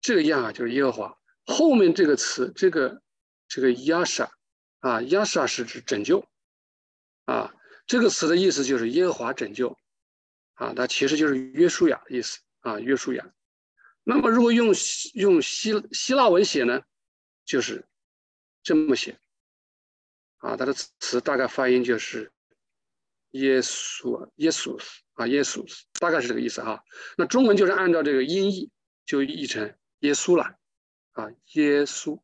[0.00, 3.02] 这个亚就是耶和华，后面这个词这个
[3.48, 4.30] 这个亚沙
[4.80, 6.26] 啊，亚沙是指拯救，
[7.24, 7.54] 啊，
[7.86, 9.78] 这个词的意思就是耶和华拯救，
[10.54, 13.32] 啊，它其实就是约书亚的意思啊，约书亚。
[14.08, 14.72] 那么，如果用
[15.14, 16.82] 用希希腊文写呢，
[17.44, 17.84] 就是
[18.62, 19.18] 这么写。
[20.36, 22.30] 啊，它的词大概发音就是
[23.30, 24.78] 耶稣，耶稣。
[25.16, 25.66] 啊，耶稣，
[25.98, 26.82] 大概是这个意思哈。
[27.18, 28.70] 那中文就是按照这个音译，
[29.04, 30.56] 就译成耶稣了
[31.12, 32.22] 啊，耶稣。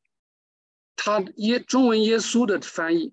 [0.94, 3.12] 它耶中文耶稣的翻译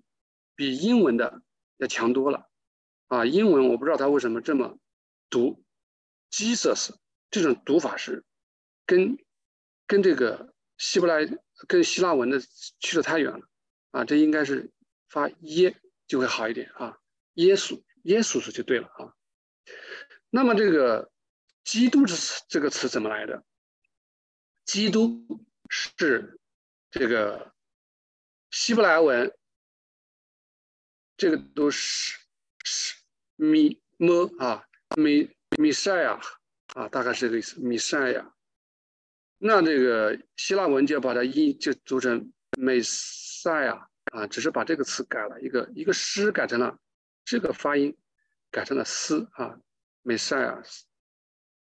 [0.54, 1.42] 比英文的
[1.78, 2.48] 要强多了
[3.08, 3.26] 啊。
[3.26, 4.78] 英文我不知道它为什么这么
[5.28, 5.64] 读
[6.30, 6.94] ，Jesus
[7.30, 8.24] 这种读法是。
[8.86, 9.16] 跟
[9.86, 11.24] 跟这个希伯来
[11.68, 12.40] 跟希腊文的
[12.80, 13.40] 去的太远了
[13.92, 14.72] 啊，这应该是
[15.08, 16.98] 发耶就会好一点啊，
[17.34, 19.14] 耶稣耶稣是就对了啊。
[20.30, 21.10] 那么这个
[21.64, 22.14] 基督这
[22.48, 23.44] 这个词怎么来的？
[24.64, 26.38] 基督是
[26.90, 27.52] 这个
[28.50, 29.36] 希伯来文，
[31.16, 32.16] 这个都是
[32.64, 32.94] 是
[33.34, 34.64] 米么啊
[34.96, 36.20] 米米赛亚
[36.74, 38.32] 啊，大概是这个意思，米赛亚。
[39.38, 46.78] 那这个希腊文就把它音就读成美赛啊啊，只是把这个词改了一个一个诗改成了
[47.24, 47.96] 这个发音，
[48.50, 49.58] 改成了斯啊
[50.02, 50.62] 美赛啊。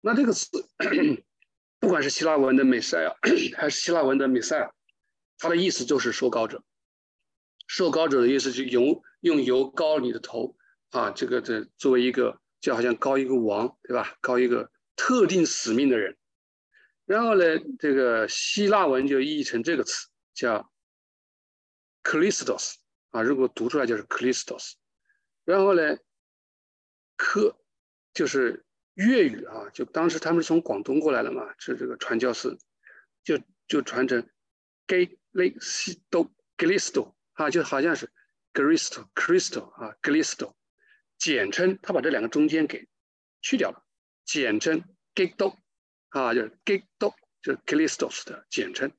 [0.02, 0.48] 那这个词
[1.80, 3.16] 不管是希腊文的美赛啊，
[3.58, 4.72] 还是希腊文的美赛，
[5.38, 6.64] 它的意思就是受膏者。
[7.68, 10.56] 受膏者的意思就油用油膏你的头
[10.92, 14.16] 啊，这个这作为一个就好像膏一个王对吧？
[14.22, 16.18] 膏一个特定使命的人。
[17.06, 17.44] 然后呢，
[17.80, 20.72] 这个希腊文就译成这个词叫
[22.04, 22.76] “Christos”
[23.12, 24.74] 啊，如果读出来就是 “Christos”。
[25.44, 25.98] 然后呢，
[27.16, 27.58] 科
[28.18, 32.58] 就是粤语啊，就当时他们是从广东过来的嘛，是这个传教士，
[33.24, 34.28] 就就传成
[34.88, 38.10] “Gay Le Si Do Glisto” 啊，就好像是
[38.56, 40.56] “Gristo Cristo” 啊，“Glisto”，
[41.20, 42.88] 简称，他把这两个中间给
[43.44, 43.86] 去掉了，
[44.26, 45.56] 简称 “Gay Do”。
[46.10, 48.92] 啊，就是 “gido”，就是 “Christos” 的简称。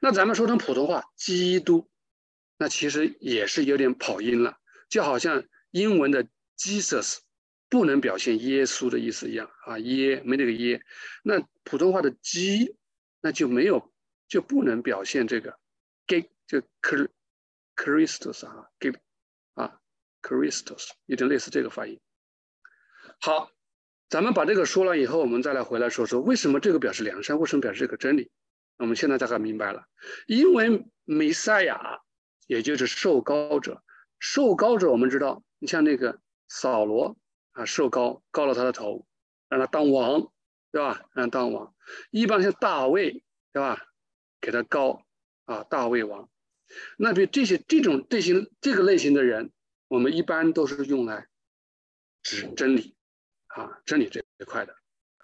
[0.00, 1.90] 那咱们说成普通话，“基督”，
[2.56, 4.56] 那其实也是有点跑音了，
[4.88, 7.18] 就好像英文的 “Jesus”
[7.68, 10.82] 不能表现耶稣的意思一样啊，耶没那个耶。
[11.22, 12.76] 那普通话的“基”，
[13.20, 13.92] 那就没有，
[14.28, 15.58] 就不能表现这个
[16.06, 16.62] g a y 就
[17.74, 18.96] “Christos” 啊 g a y
[19.54, 19.80] 啊
[20.22, 22.00] ，“Christos” 有点类似这个发音。
[23.20, 23.50] 好。
[24.08, 28.30] 咱们把这个说了以后，我们再来回来说说为什么这个表示良善，为什么表示这个真理？
[28.78, 29.84] 我们现在大概明白了，
[30.28, 31.98] 因为弥赛亚，
[32.46, 33.82] 也就是受膏者，
[34.20, 37.18] 受膏者我们知道，你像那个扫罗
[37.56, 39.06] 啊，受高高了他的头，
[39.48, 40.30] 让他当王，
[40.70, 41.08] 对吧？
[41.14, 41.74] 让他当王。
[42.10, 43.88] 一般像大卫，对吧？
[44.40, 45.02] 给他高
[45.46, 46.28] 啊，大卫王。
[46.98, 49.52] 那对这些这种这些这个类型的人，
[49.88, 51.26] 我们一般都是用来
[52.22, 52.94] 指真理。
[53.46, 54.76] 啊，真理这一块的，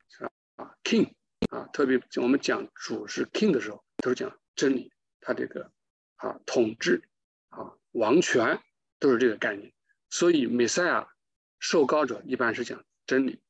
[0.08, 0.30] 是吧？
[0.56, 1.12] 啊，king
[1.50, 4.90] 啊，特别我们讲主是 king 的时候，都是讲真理，
[5.20, 5.70] 他这个
[6.16, 7.02] 啊统治
[7.50, 8.58] 啊王权
[8.98, 9.70] 都是这个概念。
[10.08, 11.06] 所以，米赛亚
[11.62, 13.40] 受膏者一般是讲真理。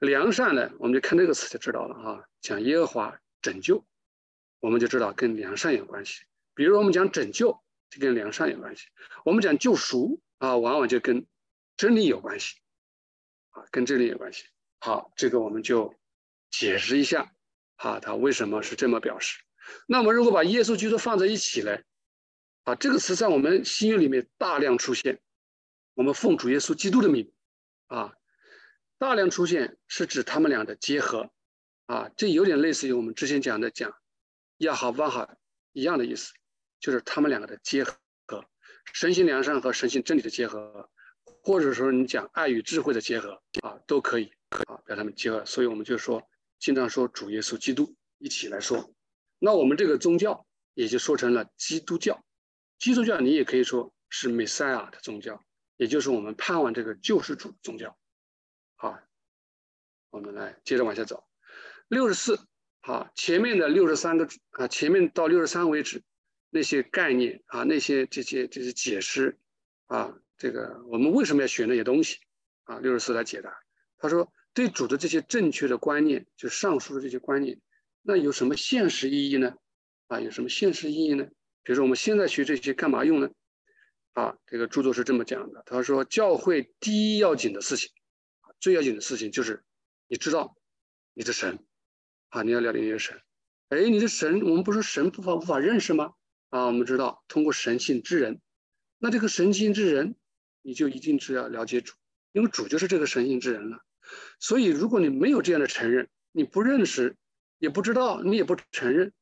[0.00, 3.86] 良善呢，我们就看这个词就知道了啊，讲耶和华拯救，
[4.58, 6.24] 我们就知道跟良善有关系。
[6.54, 8.86] 比如我们讲拯救，就跟良善有关系；
[9.24, 11.26] 我们讲救赎啊，往往就跟
[11.76, 12.56] 真理有关系。
[13.50, 14.46] 啊跟真理有关系。
[14.80, 15.94] 好，这个我们就
[16.50, 17.32] 解释一下，
[17.76, 19.38] 啊，他为什么是这么表示？
[19.86, 21.78] 那我们如果把耶稣基督放在一起呢？
[22.64, 25.20] 啊，这个词在我们新约里面大量出现。
[25.98, 27.32] 我们奉主耶稣基督的名，
[27.88, 28.14] 啊，
[28.98, 31.32] 大量出现是指他们俩的结合，
[31.86, 33.92] 啊，这有点类似于我们之前讲的讲
[34.58, 35.36] 亚哈万哈
[35.72, 36.32] 一样的意思，
[36.78, 37.96] 就是他们两个的结合，
[38.92, 40.88] 神性良善和神性真理的结合。
[41.42, 45.44] 或者说你讲爱与智慧的结合啊，都可以啊，把他们结合。
[45.44, 46.22] 所以我们就说，
[46.60, 48.94] 经常说主耶稣基督一起来说。
[49.40, 52.24] 那我们这个宗教也就说成了基督教。
[52.78, 55.42] 基督教你也可以说是美赛亚的宗教，
[55.78, 57.96] 也就是我们盼望这个救世主宗教。
[58.74, 58.98] 好，
[60.10, 61.24] 我们来接着往下走。
[61.88, 62.38] 六十四，
[62.82, 66.02] 好，前面的六十三个啊，前面到六十三为止，
[66.50, 69.38] 那些概念啊，那些这些这些解释
[69.86, 70.14] 啊。
[70.36, 72.18] 这个我们为什么要学那些东西
[72.64, 72.78] 啊？
[72.78, 73.52] 六十四来解答，
[73.96, 77.60] 他说对主的这些正确的观念，就上述的这些观念，
[78.02, 79.56] 那有什么现实意义呢？
[80.08, 81.24] 啊，有什么现实意义呢？
[81.62, 83.30] 比如说我们现在学这些干嘛用呢？
[84.18, 87.88] 啊，这个著作是这么讲的，他说教会第一要紧的事情，
[88.58, 89.62] 最要紧的事情就是
[90.08, 90.56] 你知道
[91.14, 91.64] 你的神，
[92.30, 93.22] 啊，你要了解你的神。
[93.68, 96.14] 哎，你的神，我们不是神无法无法认识吗？
[96.48, 98.40] 啊，我们知道通过神性之人，
[98.98, 100.16] 那这个神性之人，
[100.62, 101.94] 你就一定是要了解主，
[102.32, 103.84] 因为主就是这个神性之人了。
[104.40, 107.16] 所以如果你没有这样的承认，你不认识，
[107.58, 109.12] 也不知道，你也不承认，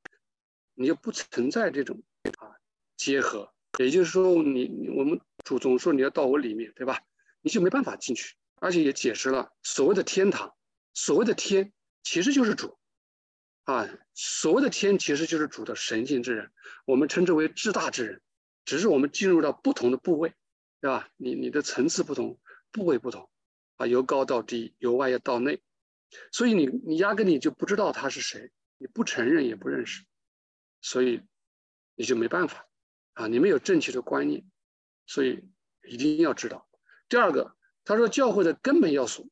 [0.73, 2.03] 你就不存在这种
[2.39, 2.57] 啊
[2.97, 3.53] 结合。
[3.79, 7.01] 也就是说，你我们主总说你要到我里面，对吧？
[7.43, 10.55] 你就没办法进去，而且也解释了所谓的天堂，
[10.95, 12.79] 所谓的天其实就是主，
[13.65, 16.51] 啊，所谓的天其实就是主的神性之人，
[16.87, 18.23] 我们称之为至大之人，
[18.65, 20.33] 只是我们进入到不同的部位，
[20.81, 21.09] 对吧？
[21.17, 22.41] 你你的层次不同，
[22.73, 23.31] 部位不同，
[23.77, 25.61] 啊，由高到低，由外到内，
[26.33, 30.05] 所以你你压根你就不知道他是谁，你不承认也不认识，
[30.81, 31.21] 所以
[31.95, 32.65] 你就没办法。
[33.16, 34.44] 啊，你们有正确的观念，
[35.07, 35.42] 所以
[35.88, 36.68] 一定要知道。
[37.09, 39.31] 第二个，他说教会的根本要素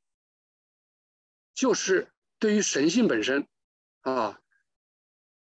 [1.52, 3.46] 就是对于神性本身
[4.00, 4.40] 啊，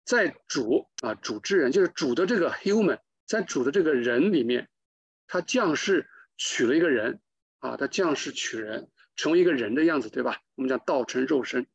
[0.05, 4.71] 在主啊主之人，就是主的这个 human，在主的这个人里面，
[5.27, 7.21] 他降世娶了一个人
[7.59, 10.41] 啊，他降世娶人，成为一个人的样子，对吧？
[10.55, 11.67] 我们讲道成肉身，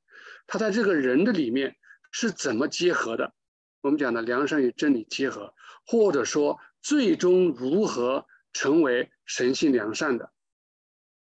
[0.47, 1.78] 他在这个人的里面
[2.10, 3.36] 是怎么结合的？
[3.82, 5.54] 我们讲的良善与真理结合，
[5.86, 10.32] 或者说最终如何成为神性良善的，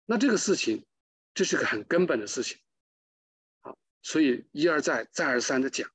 [0.05, 0.85] 那这个事情，
[1.33, 2.57] 这是个很根本的事情，
[3.61, 5.89] 好，所以一而再再而三的讲，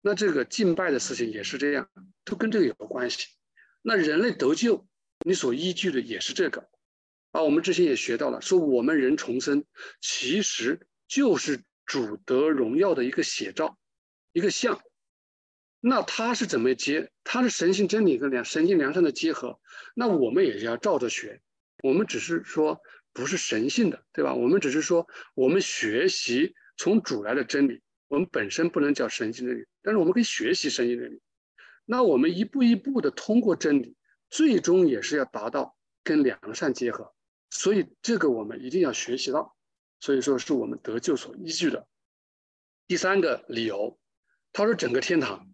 [0.00, 1.88] 那这个敬拜的事情也是这样，
[2.24, 3.28] 都跟这个有关系。
[3.82, 4.86] 那人类得救，
[5.24, 6.68] 你所依据的也是这个，
[7.30, 9.64] 啊，我们之前也学到了，说我们人重生，
[10.00, 13.78] 其实就是主得荣耀的一个写照，
[14.32, 14.80] 一个像。
[15.88, 17.12] 那他是怎么结？
[17.22, 19.60] 他是神性真理跟良神性良善的结合。
[19.94, 21.40] 那我们也要照着学。
[21.84, 22.80] 我们只是说
[23.12, 24.34] 不是神性的，对吧？
[24.34, 27.82] 我们只是说我们学习从主来的真理。
[28.08, 31.20] 我们本身不能叫神性真理，但是我们可以学习神性真理。
[31.84, 33.94] 那我们一步一步的通过真理，
[34.28, 37.14] 最终也是要达到跟良善结合。
[37.48, 39.56] 所以这个我们一定要学习到。
[40.00, 41.86] 所以说是我们得救所依据的。
[42.88, 43.96] 第三个理由，
[44.52, 45.48] 他说整个天堂。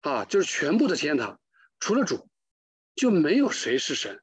[0.00, 1.40] 啊，就是全部的天堂，
[1.78, 2.28] 除了主，
[2.94, 4.22] 就没有谁是神。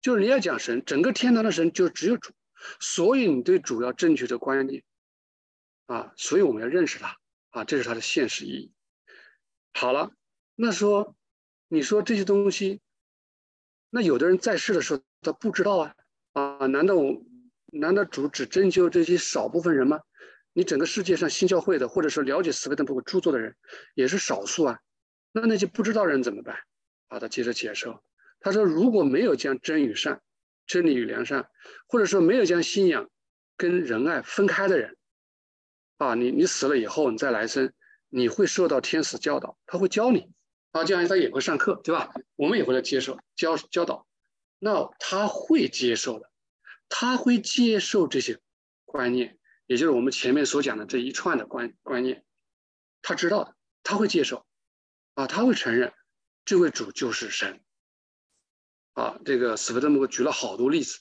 [0.00, 2.32] 就是你要讲神，整个天堂的神就只有主。
[2.80, 4.82] 所以你对主要正确的观念，
[5.86, 7.18] 啊，所以我们要认识他，
[7.50, 8.72] 啊，这是他的现实意义。
[9.74, 10.10] 好了，
[10.54, 11.14] 那说，
[11.68, 12.80] 你说这些东西，
[13.90, 15.94] 那有的人在世的时候他不知道啊，
[16.32, 17.22] 啊，难道我，
[17.66, 20.00] 难道主只拯救这些少部分人吗？
[20.56, 23.54] 你整个世界上新教会的，或者说了解斯威登堡著作的人，
[23.94, 24.80] 也是少数啊。
[25.30, 26.56] 那那些不知道人怎么办？
[27.08, 27.94] 啊，他接着解释，
[28.40, 30.22] 他说，如果没有将真与善、
[30.66, 31.50] 真理与良善，
[31.86, 33.10] 或者说没有将信仰
[33.58, 34.96] 跟仁爱分开的人，
[35.98, 37.70] 啊，你你死了以后你再来生，
[38.08, 40.30] 你会受到天使教导，他会教你，
[40.72, 42.14] 啊，这样他也会上课，对吧？
[42.34, 44.06] 我们也会来接受教教导，
[44.58, 46.30] 那他会接受的，
[46.88, 48.38] 他会接受这些
[48.86, 49.35] 观念。
[49.66, 52.24] 也就是我们前面所讲的这一串的观观念，
[53.02, 54.46] 他知道的，他会接受，
[55.14, 55.92] 啊，他会承认
[56.44, 57.60] 这位主就是神，
[58.92, 61.00] 啊，这个斯菲德姆举了好多例子，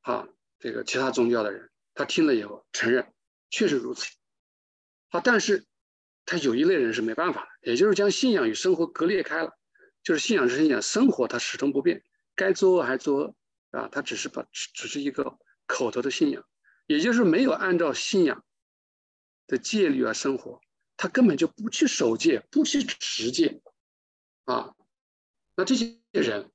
[0.00, 3.12] 啊，这个其他宗教的人，他听了以后承认
[3.50, 4.06] 确实如此，
[5.10, 5.64] 啊，但是
[6.24, 9.56] 他有一类人是没办法的，也就是将信仰与生活割裂开了，
[10.02, 12.02] 就是信仰是信仰，生活他始终不变，
[12.34, 13.34] 该作恶还作恶，
[13.70, 16.44] 啊，他只是把只是一个口头的信仰。
[16.86, 18.44] 也就是没有按照信仰
[19.46, 20.60] 的戒律而生活，
[20.96, 23.60] 他根本就不去守戒，不去持戒，
[24.44, 24.74] 啊，
[25.54, 26.50] 那这些人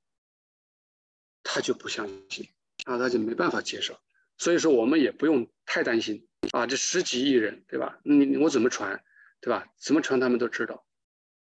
[1.42, 2.48] 他就不相信，
[2.84, 3.98] 啊，他就没办法接受。
[4.36, 7.98] 所以说，我们也不用太担心啊，这十几亿人，对吧？
[8.04, 9.02] 你我怎么传，
[9.40, 9.66] 对吧？
[9.76, 10.86] 怎么传他们都知道，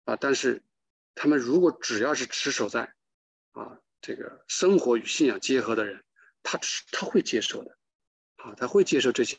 [0.05, 0.63] 啊，但是
[1.15, 2.95] 他们如果只要是持守在
[3.53, 6.03] 啊这个生活与信仰结合的人，
[6.43, 6.59] 他
[6.91, 7.77] 他会接受的。
[8.47, 9.37] 啊，他会接受这些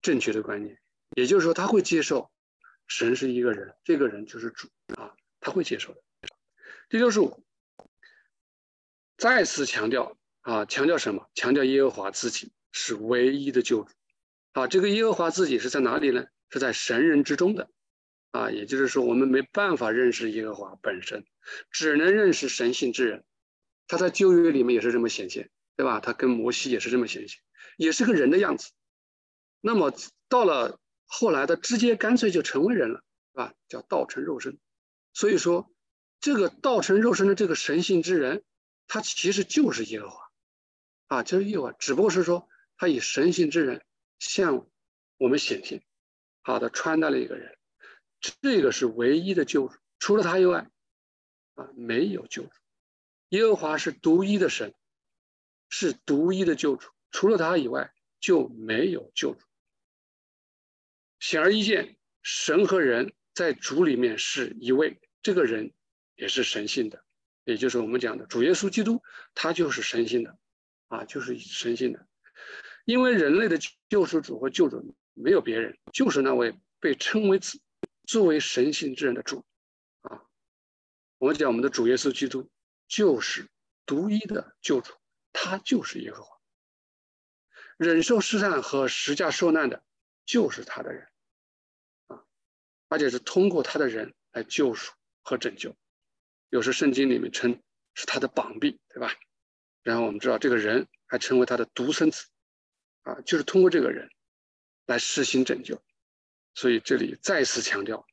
[0.00, 0.80] 正确的观念，
[1.14, 2.30] 也就是说，他会接受
[2.88, 6.02] 神是一个人，这个人就是主啊，他会接受的。
[6.88, 7.44] 第六十五，
[9.18, 11.28] 再次强调啊，强调什么？
[11.34, 13.92] 强调耶和华自己是唯一的救主
[14.52, 14.66] 啊。
[14.66, 16.24] 这个耶和华自己是在哪里呢？
[16.48, 17.70] 是在神人之中的
[18.30, 18.50] 啊。
[18.50, 21.24] 也就是说，我们没办法认识耶和华本身，
[21.70, 23.24] 只能认识神性之人。
[23.86, 26.00] 他在旧约里面也是这么显现，对吧？
[26.00, 27.40] 他跟摩西也是这么显现。
[27.76, 28.70] 也是个人的样子，
[29.60, 29.92] 那么
[30.28, 33.02] 到了后来的直接干脆就成为人了，
[33.34, 34.58] 啊，叫道成肉身。
[35.12, 35.70] 所以说，
[36.20, 38.44] 这个道成肉身的这个神性之人，
[38.86, 40.30] 他其实就是耶和华，
[41.08, 43.84] 啊，就是耶和华，只不过是说他以神性之人
[44.18, 44.66] 向
[45.18, 45.82] 我们显现，
[46.40, 47.58] 好的穿戴了一个人，
[48.40, 50.70] 这个是唯一的救主，除了他以外，
[51.54, 52.50] 啊，没有救主。
[53.28, 54.74] 耶和华是独一的神，
[55.68, 59.46] 是独一的救主，除了他以外就没有救主。
[61.20, 65.72] 显而易见，神和人在主里面是一位，这个人
[66.16, 67.04] 也是神性的，
[67.44, 69.00] 也就是我们讲的主耶稣基督，
[69.34, 70.36] 他就是神性的，
[70.88, 72.08] 啊，就是神性的。
[72.84, 73.56] 因为人类的
[73.88, 77.60] 救赎主和救主没有别人，就是那位被称为子、
[78.04, 79.44] 作为神性之人的主，
[80.00, 80.24] 啊，
[81.18, 82.50] 我们讲我们的主耶稣基督
[82.88, 83.48] 就是
[83.86, 84.92] 独一的救主，
[85.32, 86.36] 他就是耶和华，
[87.82, 89.82] 忍受试探和十架受难的，
[90.24, 91.08] 就是他的人。
[92.06, 92.24] 啊
[92.88, 95.74] 而且是通过他的人来救赎和拯救，
[96.50, 97.62] 有时圣经里面称
[97.94, 99.14] 是他的膀臂，对吧？
[99.82, 102.26] 然后我们知道这个人还成为他的独生子，
[103.00, 104.10] 啊，就是通过这个人
[104.84, 105.82] 来实行拯救。
[106.54, 108.06] 所以这里再次强调，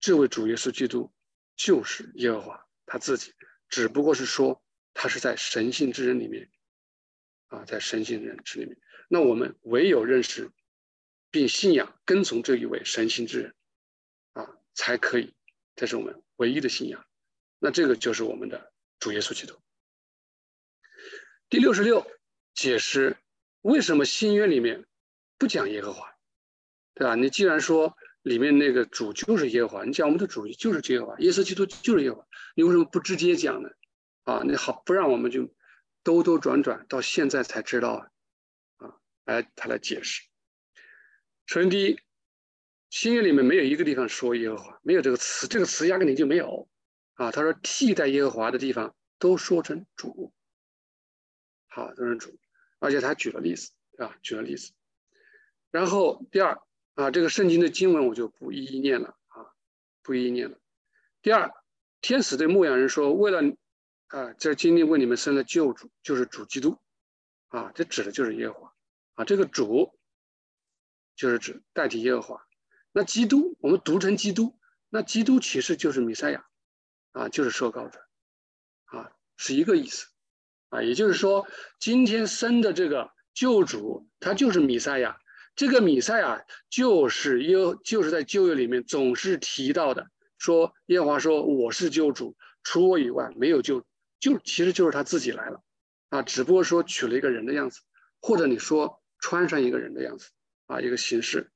[0.00, 1.12] 这位主耶稣基督
[1.54, 3.34] 就是耶和华他自己，
[3.68, 4.64] 只不过是说
[4.94, 6.50] 他是在神性之人里面，
[7.48, 8.78] 啊，在神性人之里面。
[9.08, 10.50] 那我们唯有认识
[11.30, 13.54] 并信仰跟从这一位神性之人
[14.34, 14.58] 啊。
[14.74, 15.34] 才可以，
[15.76, 17.04] 这是我们唯一的信仰。
[17.58, 19.54] 那这个就是我们的主耶稣基督。
[21.50, 22.06] 第六十六
[22.54, 23.18] 解释
[23.60, 24.86] 为什么新约里面
[25.36, 26.16] 不讲耶和华，
[26.94, 27.14] 对吧？
[27.16, 32.26] 你既然说里面那个主就是耶和华，你讲我们的主就是耶和华，耶稣基督就是耶和华，
[32.56, 33.68] 你为什么不直接讲呢？
[34.24, 35.52] 啊，那好，不让我们就
[36.02, 38.10] 兜兜转转到现在才知道啊？
[39.24, 40.22] 哎，他来解释。
[41.46, 41.98] 首先第一。
[42.90, 46.68] 新约里面没有一个地方说耶和华，没有这个词，这个词压根里就没有
[47.14, 47.30] 啊。
[47.30, 50.30] 他说替代耶和华的地方都说成主，
[51.68, 52.38] 好，都是主，
[52.80, 54.72] 而且他举了例子，啊，举了例子。
[55.70, 56.60] 然后第二
[56.92, 59.54] 啊，这个圣经的经文我就不一一念了啊，
[60.02, 60.58] 不一一念了。
[61.22, 61.50] 第二，
[62.02, 63.40] 天使对牧羊人说：“为了
[64.08, 66.78] 啊，这今天为你们生了救主，就是主基督
[67.48, 68.71] 啊，这指的就是耶和华
[69.14, 69.98] 啊，这个主
[71.16, 72.46] 就是指代替耶和华。”
[72.94, 74.58] 那基督，我们读成基督，
[74.90, 76.44] 那基督其实就是弥赛亚，
[77.12, 77.98] 啊，就是受膏者，
[78.84, 80.08] 啊，是一个意思，
[80.68, 81.46] 啊，也就是说，
[81.80, 85.18] 今天生的这个救主，他就是弥赛亚，
[85.56, 93.86] 这个弥赛亚就是耶，就是在旧约里面总是提到的，说耶和华说我是救主，除我以外没有救，
[94.20, 95.62] 就其实就是他自己来了，
[96.10, 97.80] 啊，只不过说取了一个人的样子，
[98.20, 100.28] 或者你说穿上一个人的样子，
[100.66, 101.50] 啊，一个形式。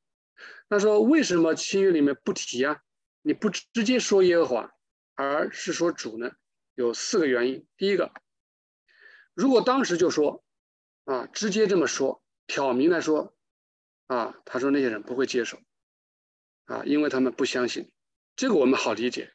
[0.69, 2.81] 那说为什么新约里面不提啊？
[3.21, 4.73] 你不直接说耶和华，
[5.15, 6.31] 而是说主呢？
[6.75, 7.67] 有四个原因。
[7.77, 8.13] 第一个，
[9.35, 10.45] 如果当时就说
[11.05, 13.37] 啊，直接这么说，挑明来说
[14.07, 15.59] 啊，他说那些人不会接受
[16.67, 17.91] 啊，因为他们不相信。
[18.37, 19.33] 这个我们好理解。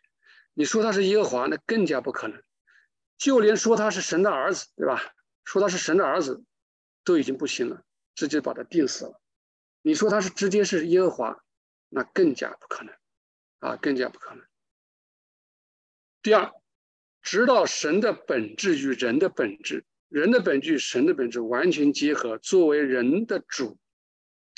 [0.53, 2.41] 你说他是耶和华，那更加不可能。
[3.17, 5.13] 就连说他是神的儿子，对吧？
[5.43, 6.43] 说他是神的儿子，
[7.03, 7.83] 都已经不行了，
[8.15, 9.21] 直接把他定死了。
[9.81, 11.43] 你说他是直接是耶和华，
[11.89, 12.95] 那更加不可能，
[13.59, 14.45] 啊，更加不可能。
[16.21, 16.51] 第二，
[17.21, 23.79] 直到神的本质与人的本质，人的本质与神的本质完全结合，作为人的主，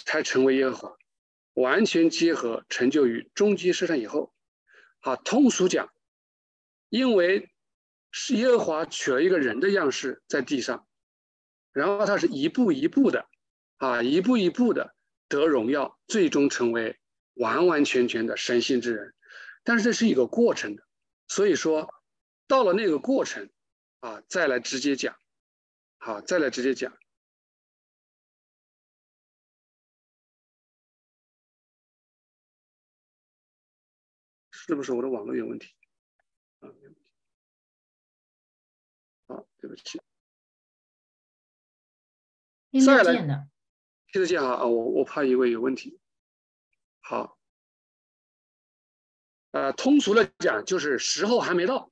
[0.05, 0.97] 才成为耶和华，
[1.53, 4.33] 完全结合成就于终极世上以后，
[4.99, 5.93] 啊，通俗讲，
[6.89, 7.49] 因为
[8.11, 10.85] 是耶和华取了一个人的样式在地上，
[11.71, 13.29] 然后他是一步一步的，
[13.83, 14.95] 啊，一步一步的。
[15.27, 16.99] 得荣耀，最终成为
[17.33, 19.15] 完完全全的神性之人，
[19.63, 20.87] 但是这是一个过程的，
[21.27, 21.91] 所以说
[22.45, 23.49] 到了那个过程
[23.99, 25.17] 啊，再来直接讲，
[25.97, 26.95] 好，再来直接讲，
[34.51, 35.73] 是不是我的网络有问题？
[36.59, 36.69] 啊，
[39.27, 39.99] 好，对不起，
[42.85, 43.49] 再来。
[44.13, 44.49] 听得见哈？
[44.49, 45.99] 啊，我我怕一位有问题。
[47.01, 47.35] 好，
[49.49, 51.91] 呃，通俗的讲就是时候还没到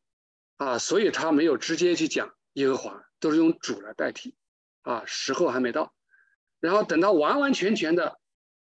[0.57, 4.36] 啊，所以他没有直接去讲耶和华，都是用主来代替
[4.84, 5.95] 啊，时候还没到。
[6.59, 8.19] 然后等到完完全全的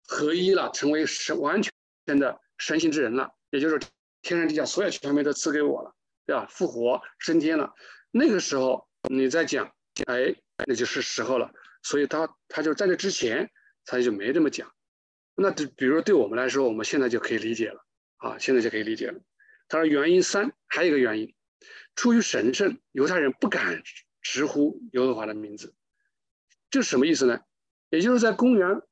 [0.06, 1.72] 合一了，成为神完全
[2.18, 3.80] 的神性之人了，也就是
[4.20, 5.94] 天上地下所有权柄都赐给我了，
[6.26, 6.46] 对吧？
[6.50, 7.72] 复活升天了，
[8.10, 9.72] 那个时候你再讲，
[10.04, 10.36] 哎，
[10.66, 11.50] 那就是时候了。
[11.86, 13.48] 所以他他就在这之前，
[13.84, 14.74] 他就没这么讲，
[15.36, 19.20] 那这比如说对我们来说，我们现在就可以理解了啊，现在就可以理解了。
[19.68, 21.32] 他说原因三还有一个原因，
[21.94, 23.84] 出于神圣，犹太人不敢
[24.20, 25.76] 直呼耶和华的名字，
[26.70, 27.38] 这是什么意思呢？
[27.90, 28.82] 也就是在公元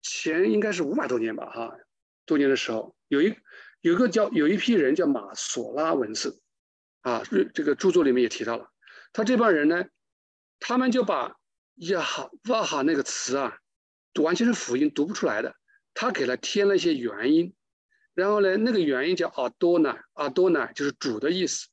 [0.00, 1.76] 前应该是五百多年吧，哈，
[2.24, 3.34] 多年的时候，有一
[3.80, 6.40] 有个叫有一批人叫马索拉文字，
[7.00, 8.70] 啊，这个著作里面也提到了，
[9.12, 9.84] 他这帮人呢，
[10.60, 11.36] 他们就把
[11.78, 13.58] 呀哈哇哈那个词啊。
[14.22, 15.54] 完全是辅音读不出来的，
[15.94, 17.54] 他给了添了一些元音，
[18.14, 21.68] 然后呢，那个元音叫阿多乃，阿多乃就是主的意思，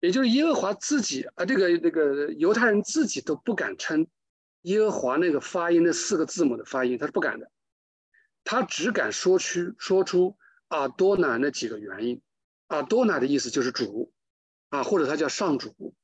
[0.00, 4.06] 也就是耶和华自己啊，这个这个犹太人自己都不敢称
[4.62, 7.50] 耶和华那个发音的四个字母的发音，他是不敢的，
[8.44, 10.36] 他只敢说出说出
[10.68, 12.20] 阿多乃那几个元音，
[12.66, 14.12] 阿多乃的意思就是主
[14.68, 15.94] 啊，或者他叫上主，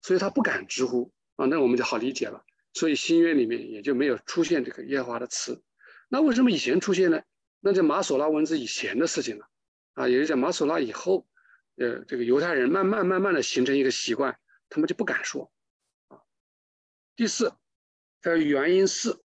[0.00, 1.12] 所以他不敢直呼。
[1.34, 2.42] 啊，那我们就好理解了。
[2.76, 5.62] 所以新约里面也就没有出现这个耶和华的词，
[6.10, 7.22] 那为什么以前出现呢？
[7.58, 9.48] 那在马索拉文字以前的事情了，
[9.94, 11.26] 啊，也是在马索拉以后，
[11.76, 15.50] 呃，这个犹太人慢慢慢慢的形成一个习惯，他们就不敢说，
[16.08, 16.20] 啊。
[17.16, 17.50] 第四，
[18.20, 19.22] 他说原因四，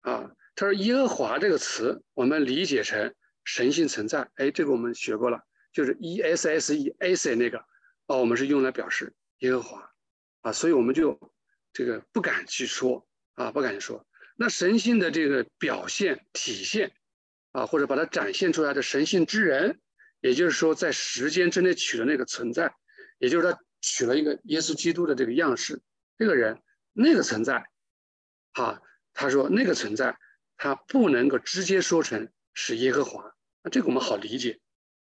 [0.00, 7.58] 啊，他说耶和华这个词我们理解成神性存在，哎，这个我们学过了，就是 E S S E A C 那个，
[8.06, 9.92] 哦，我们是用来表示耶和华，
[10.40, 11.30] 啊，所以我们就。
[11.76, 14.02] 这个不敢去说啊，不敢说。
[14.34, 16.90] 那神性的这个表现、体现
[17.52, 19.78] 啊，或者把它展现出来的神性之人，
[20.22, 22.74] 也就是说，在时间之内取的那个存在，
[23.18, 25.78] 也就是他取了一个耶稣基督的这个样式，
[26.16, 26.62] 这个人
[26.94, 27.62] 那个存在，
[28.52, 28.80] 啊，
[29.12, 30.16] 他说那个存在，
[30.56, 33.22] 他不能够直接说成是耶和华。
[33.62, 34.58] 那这个我们好理解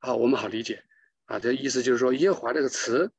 [0.01, 0.83] 啊，我们好理解
[1.27, 1.39] 啊。
[1.39, 3.13] 这意思就是说，耶和华这个词。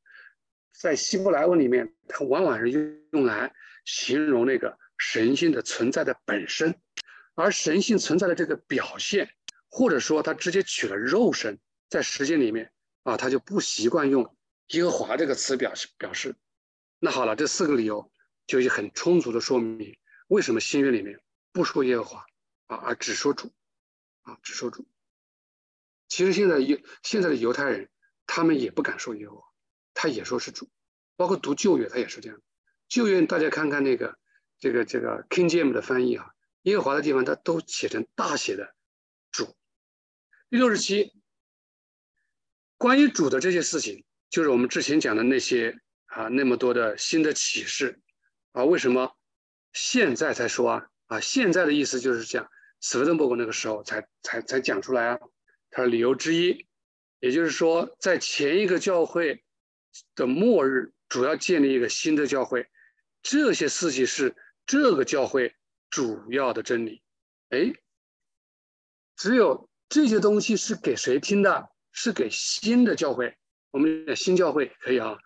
[0.71, 3.53] 在希伯来文里面，它往往是用用来
[3.85, 6.79] 形容那个神性的存在的本身，
[7.35, 9.29] 而神性存在的这个表现，
[9.69, 11.59] 或者说它直接取了肉身，
[11.89, 12.71] 在实践里面
[13.03, 14.35] 啊，他就不习惯用
[14.69, 16.35] 耶和华这个词表示表示。
[16.99, 18.11] 那好了，这四个理由
[18.45, 19.97] 就已很充足的说明
[20.27, 22.25] 为什么新约里面不说耶和华
[22.67, 23.51] 啊，而只说主
[24.23, 24.87] 啊，只说主。
[26.07, 27.89] 其实现在犹现在的犹太人，
[28.25, 29.46] 他们也不敢说耶和华。
[29.99, 30.69] 他也说是主，
[31.15, 32.39] 包括读旧约，他也是这样。
[32.87, 34.15] 旧约大家看看那个
[34.59, 36.29] 这个这个 King James 的翻译啊，
[36.61, 38.75] 耶和华的地方他都写成大写的
[39.31, 39.55] 主。
[40.51, 41.13] 第六十七，
[42.77, 47.99] 关于主的这些事情，就是我们之前讲的那些啊那么多的新的启示
[48.51, 49.17] 啊，为什么
[49.73, 50.87] 现在才说啊？
[51.07, 52.47] 啊，现在的意思就是讲
[52.81, 55.19] 斯威登伯格那个时候才才才讲出来啊。
[55.71, 56.67] 他的理由之一，
[57.19, 59.43] 也就是说在前一个教会。
[60.15, 62.67] 的末日主要建立一个新的教会，
[63.21, 64.35] 这些事情是
[64.65, 65.55] 这个教会
[65.89, 67.01] 主要的真理。
[67.49, 67.73] 哎，
[69.15, 71.69] 只有这些东西是给谁听的？
[71.91, 73.35] 是给新的教会。
[73.71, 75.17] 我们新教会可以啊。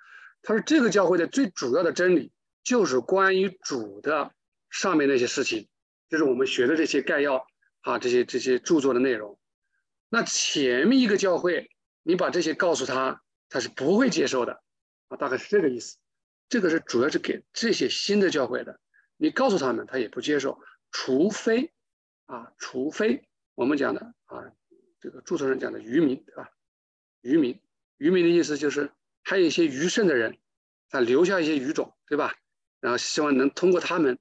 [0.41, 2.32] 他说这个教会的最主要的真理
[2.63, 4.32] 就是关于主的
[4.69, 5.67] 上面那些事情，
[6.09, 7.45] 就是我们学的这些概要
[7.82, 9.38] 啊，这些这些著作的内容。
[10.09, 11.69] 那前面一个教会，
[12.03, 13.22] 你把这些告诉他。
[13.52, 14.64] 他是不会接受的，
[15.10, 15.97] 啊，大概是这个意思。
[16.47, 18.80] 这个是主要是给这些新的教会的，
[19.18, 20.58] 你告诉他们，他也不接受，
[20.89, 21.74] 除非，
[22.26, 24.43] 啊，除非我们讲的啊，
[25.02, 26.49] 这个注册人讲的渔民，对吧？
[27.22, 27.62] 渔民，
[27.97, 28.89] 渔民的意思就是
[29.24, 30.38] 还有一些愚圣的人，
[30.89, 32.34] 他留下一些鱼种，对吧？
[32.80, 34.18] 然后希望能通过他们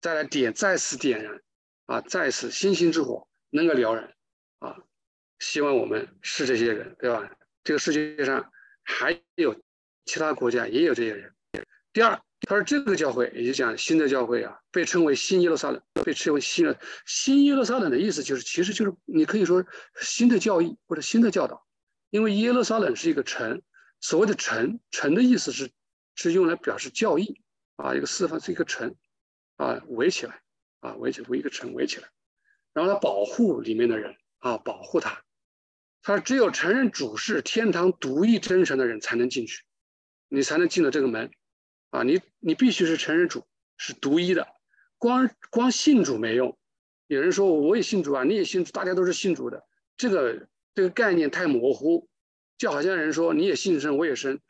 [0.00, 1.40] 再来点，再次点燃，
[1.86, 4.12] 啊，再次星星之火能够燎燃，
[4.58, 4.76] 啊，
[5.38, 7.30] 希望我们是这些人，对吧？
[7.62, 8.52] 这个世界上。
[8.82, 9.54] 还有
[10.04, 11.34] 其他国家也有这些人。
[11.92, 16.74] 第二，他说这个教会，也就讲新的教会啊，被称为新耶路撒冷，被称为新
[17.04, 19.64] 新耶路撒冷的意思就是，其实就是你可以说
[20.00, 21.66] 新的教义或者新的教导，
[22.10, 23.60] 因为耶路撒冷是一个城，
[24.00, 25.70] 所谓的城，城的意思是
[26.14, 27.42] 是用来表示教义
[27.76, 28.94] 啊，一个四方是一个城
[29.56, 30.40] 啊，围起来
[30.80, 32.08] 啊，围起围一个城围起来，
[32.72, 35.22] 然后他保护里面的人啊，保护他。
[36.02, 39.62] 他：“只有承认主是天堂独一真神的人才能进去，
[40.28, 41.30] 你才能进了这个门，
[41.90, 43.46] 啊，你你必须是承认主
[43.76, 44.48] 是独一的，
[44.98, 46.58] 光光信主没用。
[47.06, 49.64] 有人说我也信主啊，你也信主，大家都是信主的，
[49.96, 52.08] 这个这个概念太模糊，
[52.58, 54.40] 就好像人说你也信神，我也神，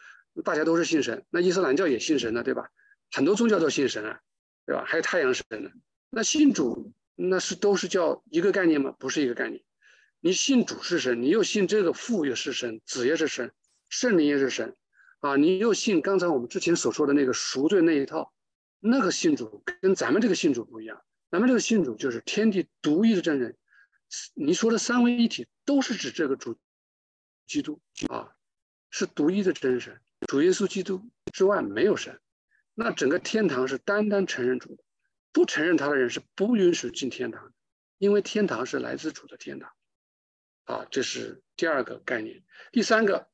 [0.44, 2.70] 大家都是信神，那伊斯兰教也信神的，对吧？
[3.10, 4.20] 很多宗教都信神啊，
[4.64, 4.84] 对吧？
[4.86, 5.70] 还有太阳神呢，
[6.08, 8.94] 那信主那是都是叫一个概念吗？
[8.98, 9.62] 不是一个概念。”
[10.24, 13.50] 你信主是神，你又信这个父也是神，子也是神，
[13.88, 14.76] 圣灵也是神，
[15.18, 18.32] 啊，你又信刚才我们之前所说的那个赎罪那一套，
[18.78, 23.56] 那个信主跟咱们这个信主不一样，咱们这个信主就是天地独一的真人，
[24.34, 26.56] 你说的三位一体都是指这个主
[27.48, 28.30] 基督啊，
[28.90, 32.20] 是独一的真神，主耶稣基督之外没有神。
[32.74, 34.84] 那整个天堂是单单承认主的，
[35.32, 37.52] 不承认他的人是不允许进天堂的，
[37.98, 39.68] 因为天堂是来自主的天堂。
[40.64, 42.42] 啊，这是第二个概念。
[42.70, 43.28] 第三个，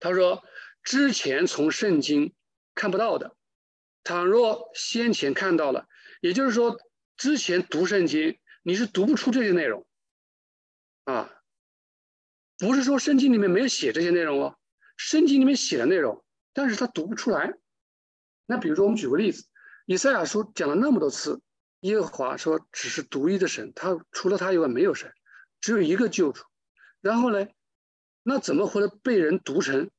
[0.00, 0.42] 他说
[0.82, 2.34] 之前从圣经
[2.74, 3.36] 看不到的，
[4.02, 5.88] 倘若先前看到了，
[6.20, 6.78] 也就是说
[7.16, 9.86] 之前读圣经你是读不出这些内容。
[11.04, 11.30] 啊，
[12.58, 14.58] 不是说圣经里面没有写这些内容哦，
[14.96, 17.52] 圣经里面写的内容，但是他读不出来。
[18.46, 19.46] 那比如说我们举个例子，
[19.86, 21.40] 以赛亚书讲了那么多次，
[21.80, 25.12] 耶和华说只是独一的神，他除了他以外没有神。
[25.64, 26.44] 只有一个救主，
[27.00, 27.48] 然后呢，
[28.22, 29.90] 那怎么会被人读成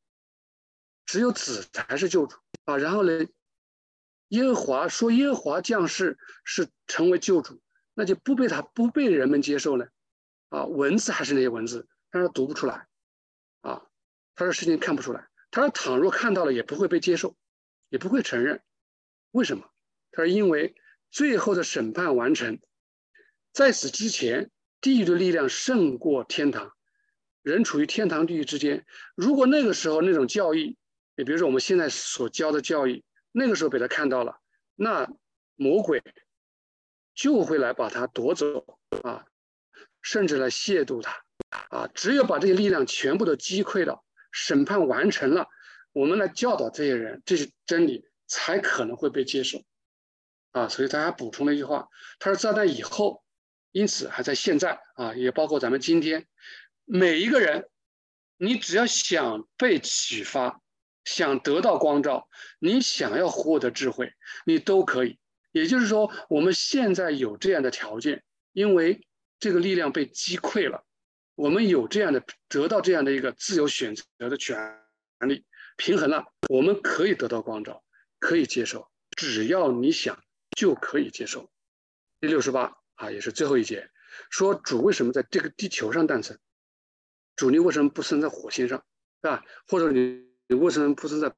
[1.08, 2.78] 只有子才是救主啊？
[2.78, 3.26] 然后呢，
[4.28, 7.64] 耶和华说耶和华降世是成为救主，
[7.96, 9.88] 那就不被他不被人们接受呢？
[10.50, 12.88] 啊，文字还是那些文字，但是读不出来
[13.62, 13.88] 啊，
[14.36, 15.28] 他的事情看不出来。
[15.50, 17.36] 他说倘若看到了也不会被接受，
[17.90, 18.62] 也不会承认。
[19.32, 19.68] 为什么？
[20.12, 20.76] 他说因为
[21.10, 22.60] 最后的审判完成，
[23.52, 24.52] 在此之前。
[24.86, 26.72] 地狱的力量胜过天堂，
[27.42, 28.86] 人处于天堂地狱之间。
[29.16, 30.78] 如果那个时候那种教义，
[31.16, 34.38] 你比如说我们现在所教的教义，那个时候被他看到了，
[34.76, 35.12] 那
[35.56, 36.04] 魔鬼
[37.16, 39.26] 就会来把他夺走啊，
[40.04, 41.20] 甚至来亵渎他
[41.76, 41.90] 啊。
[41.96, 45.48] 只有把这些力量全部都击溃了，审判完成了，
[45.94, 49.64] 我们来教导这些人这些真理，才可能会被接受
[50.52, 50.70] 啊。
[50.70, 53.25] 所以他还补充了一句话，他说在那以后。
[53.76, 56.26] 因此，还在现在啊，也包括咱们今天，
[56.86, 57.70] 每一个人，
[58.38, 60.62] 你只要想被启发，
[61.04, 64.14] 想得到光照，你想要获得智慧，
[64.46, 65.20] 你都可以。
[65.52, 68.24] 也就是说，我们现在有这样的条件，
[68.54, 69.06] 因为
[69.42, 70.86] 这个力量被击溃了，
[71.36, 74.58] 我们有这样的得到这样的一个自由选择的权
[75.28, 75.44] 利，
[75.76, 77.84] 平衡了，我们可以得到光照，
[78.20, 81.52] 可以接受，只要你想，就可以接受。
[82.22, 82.78] 第六十八。
[82.96, 83.90] 啊，也是最后一节，
[84.30, 86.38] 说主为什么在这个地球上诞生？
[87.36, 88.84] 主你为什么不生在火星上，
[89.22, 89.44] 是吧？
[89.68, 91.34] 或者你你为什么不生在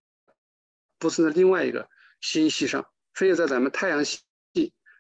[1.00, 1.90] 不生在另外一个
[2.22, 4.22] 星系上，非要在咱们太阳系，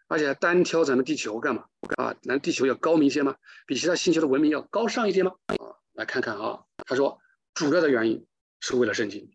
[0.08, 1.66] 而且还单挑咱们地球干嘛？
[1.98, 3.36] 啊，咱地球要高明些吗？
[3.68, 5.36] 比其他星球的文明要高尚一些吗？
[5.46, 7.20] 啊，来看看啊，他说
[7.54, 8.26] 主要的原因
[8.62, 9.32] 是为了圣经，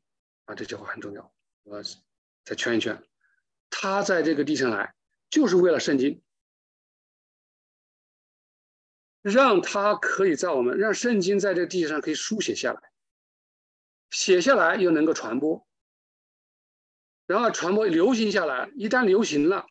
[0.46, 1.80] 啊，这句话很重要，我
[2.44, 3.00] 再圈一圈，
[3.70, 4.96] 他在这个地上来
[5.30, 6.20] 就是为了圣经。
[9.22, 12.80] 让他可以在我们让圣经在这地上可以书写下来，
[14.10, 15.64] 写下来又能够传播，
[17.26, 19.66] 然后传播流行下来，一旦流行了，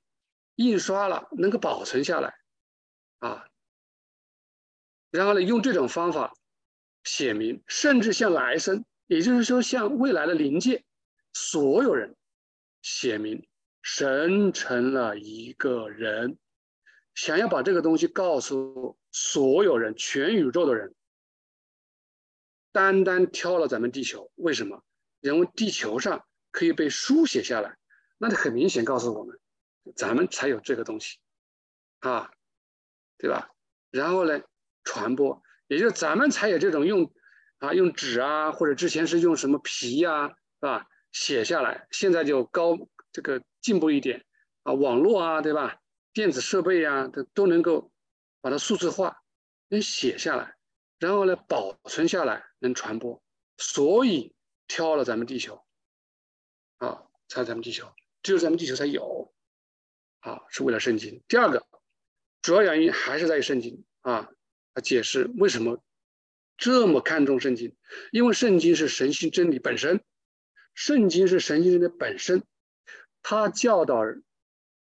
[0.56, 2.34] 印刷了能够保存下来，
[3.20, 3.46] 啊，
[5.10, 6.34] 然后呢用这种方法
[7.04, 10.84] 写明，甚至向来生，也就是说向未来的灵界
[11.34, 12.16] 所有人
[12.82, 13.46] 写明，
[13.82, 16.38] 神成了一个人。
[17.14, 20.96] 想要把这个东西告诉所有人，全宇宙的人，
[22.72, 24.84] 单单挑了咱们地球，为什么？
[25.20, 27.78] 因为地球上可以被书写下来，
[28.18, 29.40] 那就很明显告诉我们，
[29.96, 31.20] 咱们才有这个东西，
[32.00, 32.32] 啊，
[33.18, 33.52] 对吧？
[33.92, 34.42] 然后呢，
[34.84, 37.14] 传播，也就是咱们才有这种用，
[37.60, 40.88] 啊，用纸啊，或者之前是用什么皮呀，是吧？
[41.12, 42.78] 写下来，现在就高
[43.12, 44.26] 这个进步一点，
[44.64, 45.81] 啊，网络啊，对吧？
[46.14, 47.90] 电子设备呀，都都能够
[48.42, 49.24] 把它数字化，
[49.70, 50.58] 能写下来，
[51.00, 53.24] 然后呢保存下来，能传播，
[53.58, 54.34] 所以
[54.68, 55.66] 挑了咱们地球，
[56.80, 57.94] 啊，才咱们地球，
[58.24, 59.34] 只有咱们地球才有，
[60.20, 61.24] 啊，是为了圣经。
[61.30, 61.66] 第二个
[62.42, 64.30] 主要原因还是在于圣经啊，
[64.74, 65.82] 他解释为什么
[66.58, 67.74] 这么看重圣经，
[68.12, 70.04] 因为圣经是神性真理本身，
[70.74, 72.44] 圣经是神性真理本身，
[73.22, 74.02] 他教导。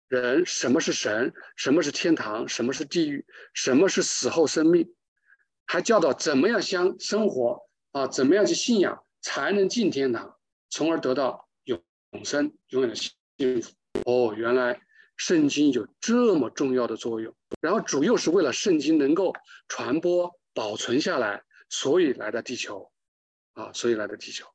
[0.08, 1.34] 人什么是神？
[1.56, 2.48] 什么是天堂？
[2.48, 3.26] 什么是地狱？
[3.54, 4.94] 什么是死后生命？
[5.66, 8.08] 还教导怎么样相生活啊？
[8.08, 10.38] 怎么样去信仰才能进天堂，
[10.70, 11.82] 从而得到永
[12.24, 13.12] 生、永远的幸
[13.62, 13.74] 福？
[14.06, 14.80] 哦，原来
[15.18, 17.36] 圣经有这么重要的作用。
[17.60, 19.34] 然后主又是为了圣经能够
[19.68, 22.90] 传播、保存下来，所以来到地球
[23.54, 24.48] 啊，所以来到地球。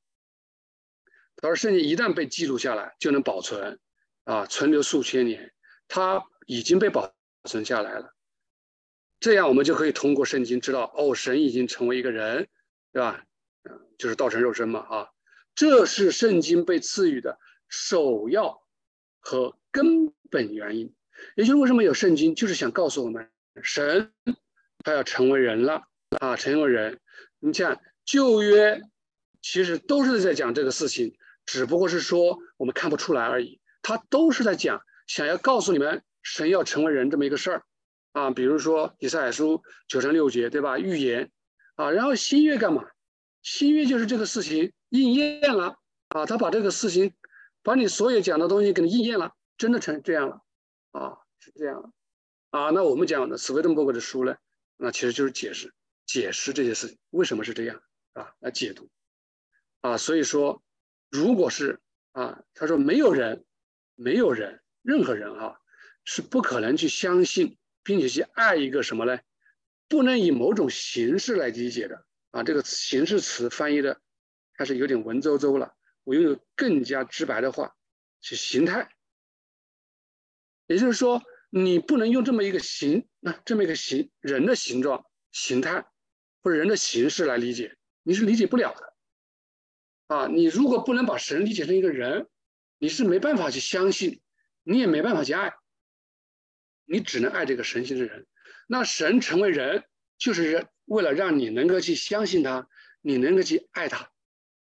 [1.37, 3.79] 他说，圣经一旦被记录下来，就能保存。
[4.25, 5.53] 啊，存留数千年，
[5.89, 7.13] 它已经被保
[7.45, 8.15] 存下来了。
[9.21, 12.49] 这样我们就可以通过圣经知道，哦，神已经成为一个人，
[12.93, 13.25] 对吧？
[13.99, 14.81] 就是道成肉身嘛。
[14.81, 15.09] 啊，
[15.55, 18.63] 这是圣经被赐予的首要
[19.21, 20.93] 和根本原因。
[21.37, 23.31] 也就是为什么有圣经，就是想告诉我们，
[23.63, 24.13] 神
[24.83, 25.85] 他要成为人了
[26.19, 26.99] 啊，成为人。
[27.39, 28.81] 你像旧约，
[29.41, 31.17] 其实都是在讲这个事情，
[31.47, 33.61] 只不过是说我们看不出来而已。
[33.83, 37.65] 他都是在讲，想要告诉你们，神要成为人这么一个事儿
[38.13, 38.31] 啊。
[38.31, 40.79] 比如说以赛亚书九章六节，对吧？
[40.79, 41.31] 预言
[41.75, 42.89] 啊，然后新约干嘛？
[43.43, 47.13] 新约就是这个事情应验了啊，他把这个事情，
[47.63, 50.41] 把你所有讲的东西给你应验了，真的成这样了
[50.93, 51.91] 啊，是这样了
[52.51, 52.71] 啊。
[52.71, 54.37] 那我们讲的斯威登伯格的书呢，
[54.77, 55.75] 那其实就是解释
[56.07, 58.89] 解释这些事情为什么是这样啊，来解读
[59.81, 59.97] 啊。
[59.97, 60.63] 所以说，
[61.11, 61.81] 如果是
[62.13, 63.45] 啊，他说没有人。
[63.95, 65.61] 没有人，任何人啊，
[66.05, 69.21] 是不可能去相信，并且去爱一个什么呢？
[69.89, 72.43] 不能以某种形式来理解的啊。
[72.43, 74.01] 这个形式词翻译的
[74.55, 75.75] 还是有点文绉绉了。
[76.05, 77.77] 我用更加直白的话，
[78.21, 78.91] 是形态。
[80.67, 85.87] 也就是说，你不能用这么一个形，那这么一个形人的形状、形态
[86.43, 88.95] 或者人的形式来理解，你是理解不了的。
[90.09, 92.29] 啊，你如果不能把神理解成一个人。
[92.83, 94.21] 你是没办法去相信，
[94.65, 95.55] 你也没办法去爱，
[96.85, 98.27] 你只能爱这个神性的人。
[98.67, 99.85] 那神成为人，
[100.19, 102.69] 就是为了让你能够去相信他，
[103.01, 104.11] 你能够去爱他，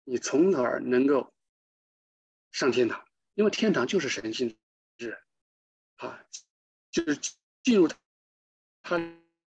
[0.03, 1.33] 你从而能够
[2.51, 3.03] 上天堂。
[3.33, 4.55] 因为天堂就是神性
[4.99, 5.17] 之人，
[5.95, 6.23] 啊，
[6.91, 7.19] 就是
[7.63, 7.89] 进入
[8.83, 8.97] 他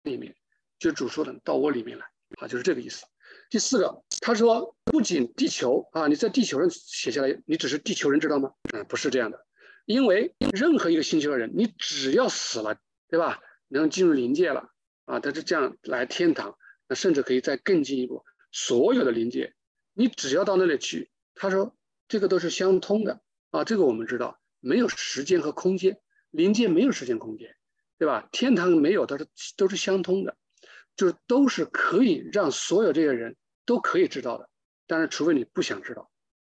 [0.04, 0.34] 里面，
[0.80, 3.06] 就主说的到我里面来，啊，就是这个意思。
[3.50, 8.52] 第四个，他说不仅地球啊，你在地球上写下来，你只是地球人知道吗？
[8.74, 9.46] 嗯，不是这样的，
[9.86, 12.76] 因为任何一个星球的人，你只要死了，
[13.08, 13.40] 对吧？
[13.68, 14.72] 能进入灵界了
[15.06, 16.58] 啊，他是这样来天堂，
[16.88, 19.54] 那甚至可以再更进一步，所有的灵界，
[19.94, 23.22] 你只要到那里去，他说这个都是相通的
[23.52, 26.00] 啊，这个我们知道，没有时间和空间，
[26.32, 27.56] 灵界没有时间空间，
[28.00, 28.28] 对吧？
[28.32, 30.36] 天堂没有，它是都是相通的。
[30.96, 33.36] 就是都是可以让所有这些人
[33.66, 34.50] 都可以知道的，
[34.88, 36.12] 但是除非你不想知道，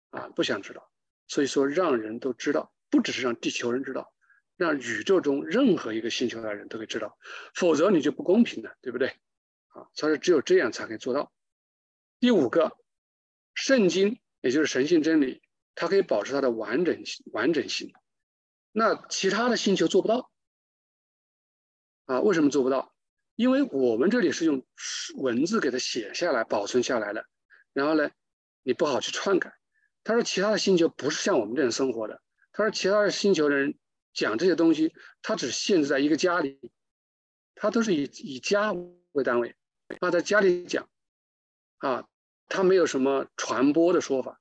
[0.10, 0.92] 啊，不想知道，
[1.28, 4.14] 所以说让人都知道，不只是让地球人知道，
[4.56, 7.18] 让宇宙中任何一个星球的人都可以知道，
[7.54, 9.10] 否则你就不公平了，对不对？
[9.70, 11.32] 啊，他说只有这样才可以做到。
[12.20, 12.78] 第五个，
[13.54, 15.42] 圣经也就是神性真理，
[15.76, 17.92] 它可以保持它的完整性，完整性，
[18.72, 20.32] 那其他的星球做不到，
[22.06, 22.93] 啊，为什么做不到？
[23.36, 24.64] 因为我们这里是用
[25.16, 27.26] 文字给它写下来、保存下来的，
[27.74, 28.12] 然后呢，
[28.62, 29.54] 你不好去篡改。
[30.04, 32.22] 他说其他的星球不是像我们这样生活的。
[32.52, 33.76] 他说其他的星球的人
[34.14, 36.60] 讲这些东西，他只限制在一个家里，
[37.56, 38.74] 他都是以以家
[39.14, 39.56] 为单位，
[40.00, 40.88] 他在家里讲，
[41.78, 42.08] 啊，
[42.48, 44.40] 他没有什么传播的说法，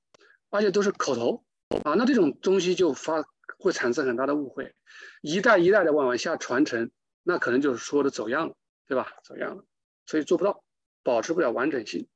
[0.50, 1.44] 而且都是口头
[1.84, 1.94] 啊。
[1.94, 3.24] 那这种东西就发
[3.58, 4.74] 会产生很大的误会，
[5.22, 6.90] 一代一代的往往下传承，
[7.22, 8.54] 那可能就是说的走样了。
[8.92, 9.16] 对吧？
[9.24, 9.64] 怎么样了，
[10.04, 10.62] 所以做不到，
[11.02, 12.10] 保持不了完整性。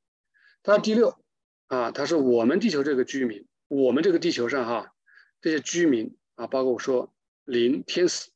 [0.63, 1.19] 他第六
[1.69, 4.95] 啊，他说我们地球这个居民，我们这个地球上哈，
[5.41, 7.15] 这些居民啊，包括我说
[7.47, 8.29] 灵天使，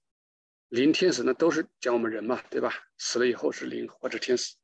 [0.71, 2.73] 灵天使那都是讲我们人嘛，对吧？
[2.97, 4.57] 死了以后是灵或者天使。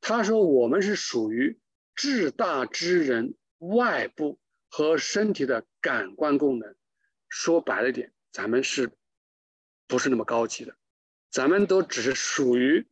[0.00, 1.56] 他说我们是属于
[1.94, 6.74] 至大之人外部和身体的感官功能。
[7.28, 8.90] 说白了点，咱们是
[9.86, 10.74] 不是那么高级的？
[11.30, 12.88] 咱们都只是属于。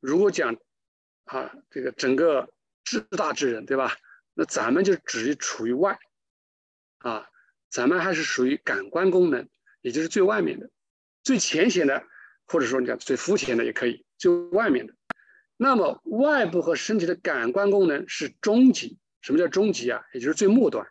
[0.00, 0.56] 如果讲
[1.24, 2.52] 啊，这个整个
[2.84, 3.96] 至大之人，对吧？
[4.34, 5.98] 那咱们就只处于外
[6.98, 7.26] 啊，
[7.68, 9.48] 咱们还是属于感官功能，
[9.80, 10.70] 也就是最外面的、
[11.22, 12.04] 最浅显的，
[12.46, 14.94] 或者说你讲最肤浅的也可以，最外面的。
[15.56, 18.98] 那么外部和身体的感官功能是终极。
[19.22, 20.04] 什么叫终极啊？
[20.12, 20.86] 也就是最末端，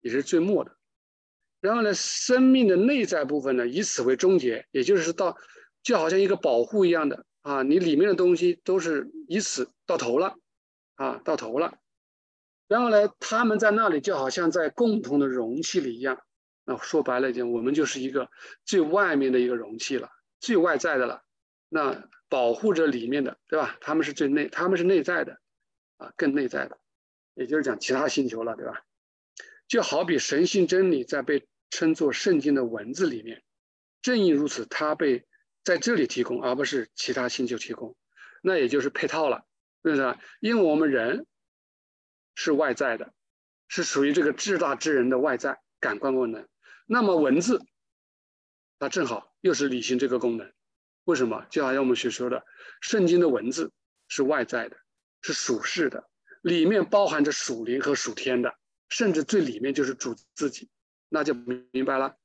[0.00, 0.78] 也是最末的。
[1.60, 5.36] 然后呢，生命的内在部分呢，以此为终结，也就是到。
[5.82, 10.36] 就好像一个保护一样的啊，你里面的东西都是以此到头了，
[10.94, 11.78] 啊，到头了。
[12.68, 16.22] 然后呢，他们在那里就好像在共同的容器里一样。
[16.64, 18.30] 那说白了一点，我们就是一个
[18.64, 21.22] 最外面的一个容器了，最外在的了。
[21.68, 23.78] 那保护着里面的，对吧？
[23.80, 25.40] 他们是最内，他们是内在的，
[25.96, 26.78] 啊，更内在的，
[27.34, 28.82] 也就是讲其他星球了，对吧？
[29.66, 33.42] 就好比神性真理在被称作圣经的文字里面，
[34.02, 35.24] 正因如此，它被。
[35.62, 37.96] 在这里提供，而不是其他星球提供，
[38.42, 39.44] 那也就是配套了，
[39.84, 40.16] 是不是？
[40.40, 41.26] 因为我们人
[42.34, 43.12] 是外在的，
[43.68, 46.48] 是属于这个至大之人的外在感官功能。
[46.86, 47.62] 那么文字，
[48.78, 50.52] 它正好又是履行这个功能。
[51.04, 51.46] 为什么？
[51.50, 52.44] 就好像我们学说的，
[52.80, 53.72] 圣经的文字
[54.08, 54.76] 是外在的，
[55.22, 56.08] 是属世的，
[56.42, 58.54] 里面包含着属灵和属天的，
[58.88, 60.68] 甚至最里面就是主自己，
[61.08, 62.16] 那就明白了。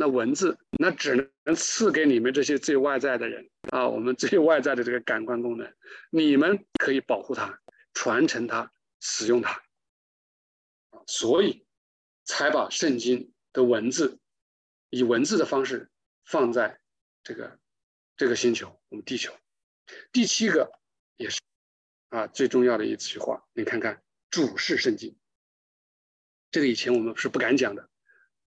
[0.00, 5.74] 那文字那只能赐给你们这些最外在的人啊，我们最外在的这个感官功能，
[6.10, 7.60] 你们可以保护它、
[7.94, 9.60] 传承它、使用它，
[11.08, 11.66] 所以
[12.24, 14.20] 才把圣经的文字
[14.90, 15.90] 以文字的方式
[16.24, 16.78] 放在
[17.24, 17.58] 这个
[18.16, 19.34] 这个星球，我们地球。
[20.12, 20.70] 第七个
[21.16, 21.40] 也是
[22.10, 25.18] 啊最重要的一句话，你看看主是圣经，
[26.52, 27.90] 这个以前我们是不敢讲的。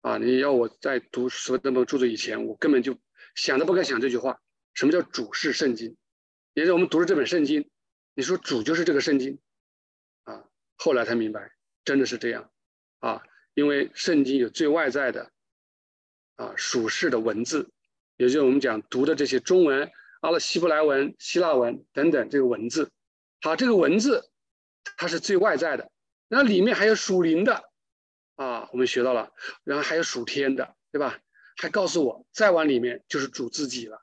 [0.03, 0.17] 啊！
[0.19, 2.97] 你要我在读十本著作以前，我根本就
[3.35, 4.41] 想都不敢想这句话。
[4.73, 5.97] 什么叫主是圣经？
[6.55, 7.71] 也是我们读了这本圣经，
[8.15, 9.39] 你说主就是这个圣经
[10.23, 10.45] 啊？
[10.77, 11.53] 后来才明白，
[11.85, 12.51] 真的是这样
[13.01, 13.23] 啊！
[13.55, 15.31] 因为圣经有最外在的
[16.37, 17.71] 啊属世的文字，
[18.17, 19.91] 也就是我们讲读的这些中文、
[20.21, 22.91] 阿拉希伯来文、希腊文等等这个文字。
[23.43, 24.31] 好，这个文字
[24.97, 25.91] 它是最外在的，
[26.29, 27.70] 那里面还有属灵的。
[28.41, 29.31] 啊，我们学到了，
[29.65, 31.21] 然后还有属天的，对吧？
[31.59, 34.03] 还告诉我，再往里面就是主自己了，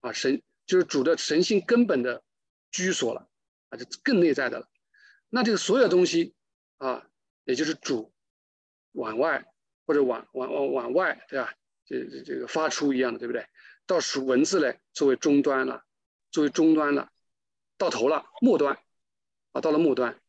[0.00, 2.24] 啊，神就是主的神性根本的
[2.72, 3.28] 居所了，
[3.68, 4.68] 啊，就更内在的了。
[5.28, 6.34] 那这个所有东西
[6.78, 7.06] 啊，
[7.44, 8.12] 也就是主
[8.90, 9.46] 往外
[9.86, 11.54] 或者往往往往外，对吧？
[11.86, 13.46] 这这这个发出一样的，对不对？
[13.86, 15.84] 到属文字嘞，作为终端了，
[16.32, 17.12] 作为终端了，
[17.76, 18.76] 到头了，末端，
[19.52, 20.20] 啊，到了末端，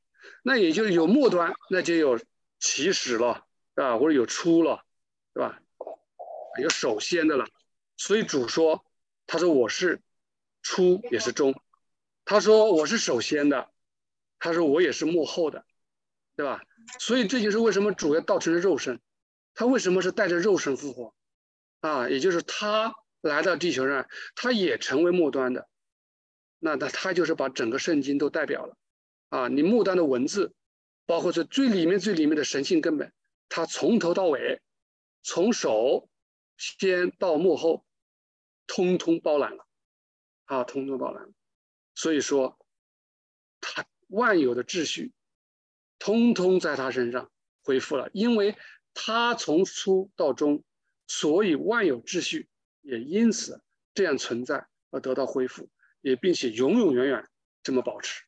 [0.43, 2.19] 那也就是有末端，那就有。
[2.59, 3.45] 起始了，
[3.75, 3.97] 啊？
[3.97, 4.83] 或者有初了，
[5.33, 5.61] 对吧？
[6.61, 7.47] 有首先的了。
[7.95, 8.85] 所以主说，
[9.25, 10.01] 他说我是
[10.61, 11.53] 初也是终，
[12.25, 13.71] 他说我是首先的，
[14.39, 15.65] 他说我也是幕后的，
[16.35, 16.63] 对吧？
[16.99, 18.99] 所以这就是为什么主要道成了肉身，
[19.53, 21.13] 他为什么是带着肉身复活
[21.81, 22.09] 啊？
[22.09, 25.67] 也就是他来到地球上，他也成为末端的，
[26.59, 28.75] 那那他就是把整个圣经都代表了
[29.29, 29.47] 啊！
[29.47, 30.53] 你末端的文字。
[31.09, 33.11] 包括这最里面最里面的神性根本，
[33.49, 34.61] 它从头到尾，
[35.23, 36.07] 从首
[36.55, 37.83] 先到幕后，
[38.67, 39.65] 通通包揽了，
[40.45, 41.33] 啊，通通包揽。
[41.95, 42.59] 所以说，
[43.59, 45.11] 他万有的秩序，
[45.97, 47.31] 通通在他身上
[47.63, 48.55] 恢复了，因为
[48.93, 50.63] 他从初到终，
[51.07, 52.47] 所以万有秩序
[52.81, 53.63] 也因此
[53.95, 57.27] 这样存在而得到恢复，也并且永永远远
[57.63, 58.23] 这么保持，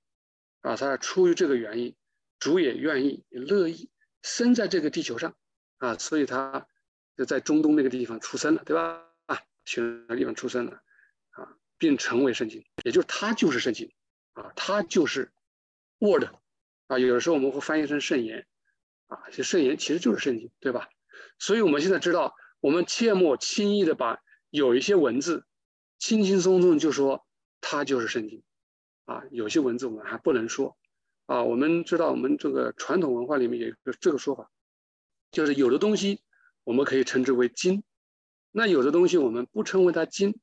[0.61, 1.95] 啊，他出于这个原因。
[2.41, 3.91] 主也愿意乐意
[4.23, 5.37] 生在这个地球上
[5.77, 6.67] 啊，所以他
[7.15, 9.07] 就在中东那个地方出生了，对吧？
[9.27, 10.81] 啊，选那地方出生了
[11.29, 13.93] 啊，并成为圣经，也就是他就是圣经
[14.33, 15.31] 啊，他就是
[15.99, 16.25] Word
[16.87, 16.97] 啊。
[16.97, 18.47] 有的时候我们会翻译成圣言
[19.05, 20.89] 啊，这圣言其实就是圣经，对吧？
[21.37, 24.19] 所以我们现在知道，我们切莫轻易的把
[24.49, 25.45] 有一些文字
[25.99, 27.23] 轻轻松松就说
[27.61, 28.41] 它就是圣经
[29.05, 30.75] 啊，有些文字我们还不能说。
[31.31, 34.51] 啊，我们知道，我们这个传统文化里面有一个这个说法，
[35.31, 36.21] 就是有的东西
[36.65, 37.83] 我们可以称之为经，
[38.51, 40.37] 那有的东西我们不称为它经，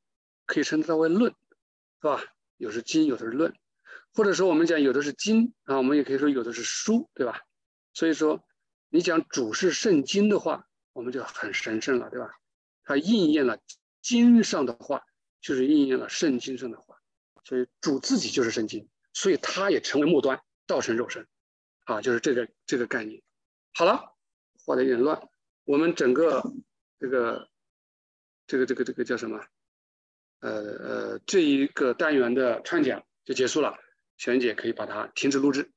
[0.47, 1.31] 可以称它为论，
[2.01, 2.23] 是吧？
[2.57, 3.55] 有是经，有的是论，
[4.15, 7.43] 或者说我们讲有的是经啊，我们也可以说有的是书，对吧？
[7.93, 8.43] 所以说
[8.89, 12.31] 你讲主是圣经的话，我们就很神圣了，对吧？
[12.85, 13.59] 它应验了
[14.01, 15.03] 经上的话，
[15.43, 16.97] 就是应验了圣经上的话，
[17.45, 20.41] 所以主自己就是圣经，所以它也成为末端。
[20.69, 21.27] 道成肉身，
[21.87, 23.21] 啊，就是这个这个概念。
[23.75, 24.15] 好了，
[24.65, 25.29] 画的有点乱。
[25.65, 26.43] 我们整个
[27.01, 27.51] 这个
[28.47, 29.45] 这个这个这个叫什么？
[30.41, 33.77] 呃呃，这一个单元的串讲就结束了。
[34.19, 35.73] 璇姐可以把它停止录制。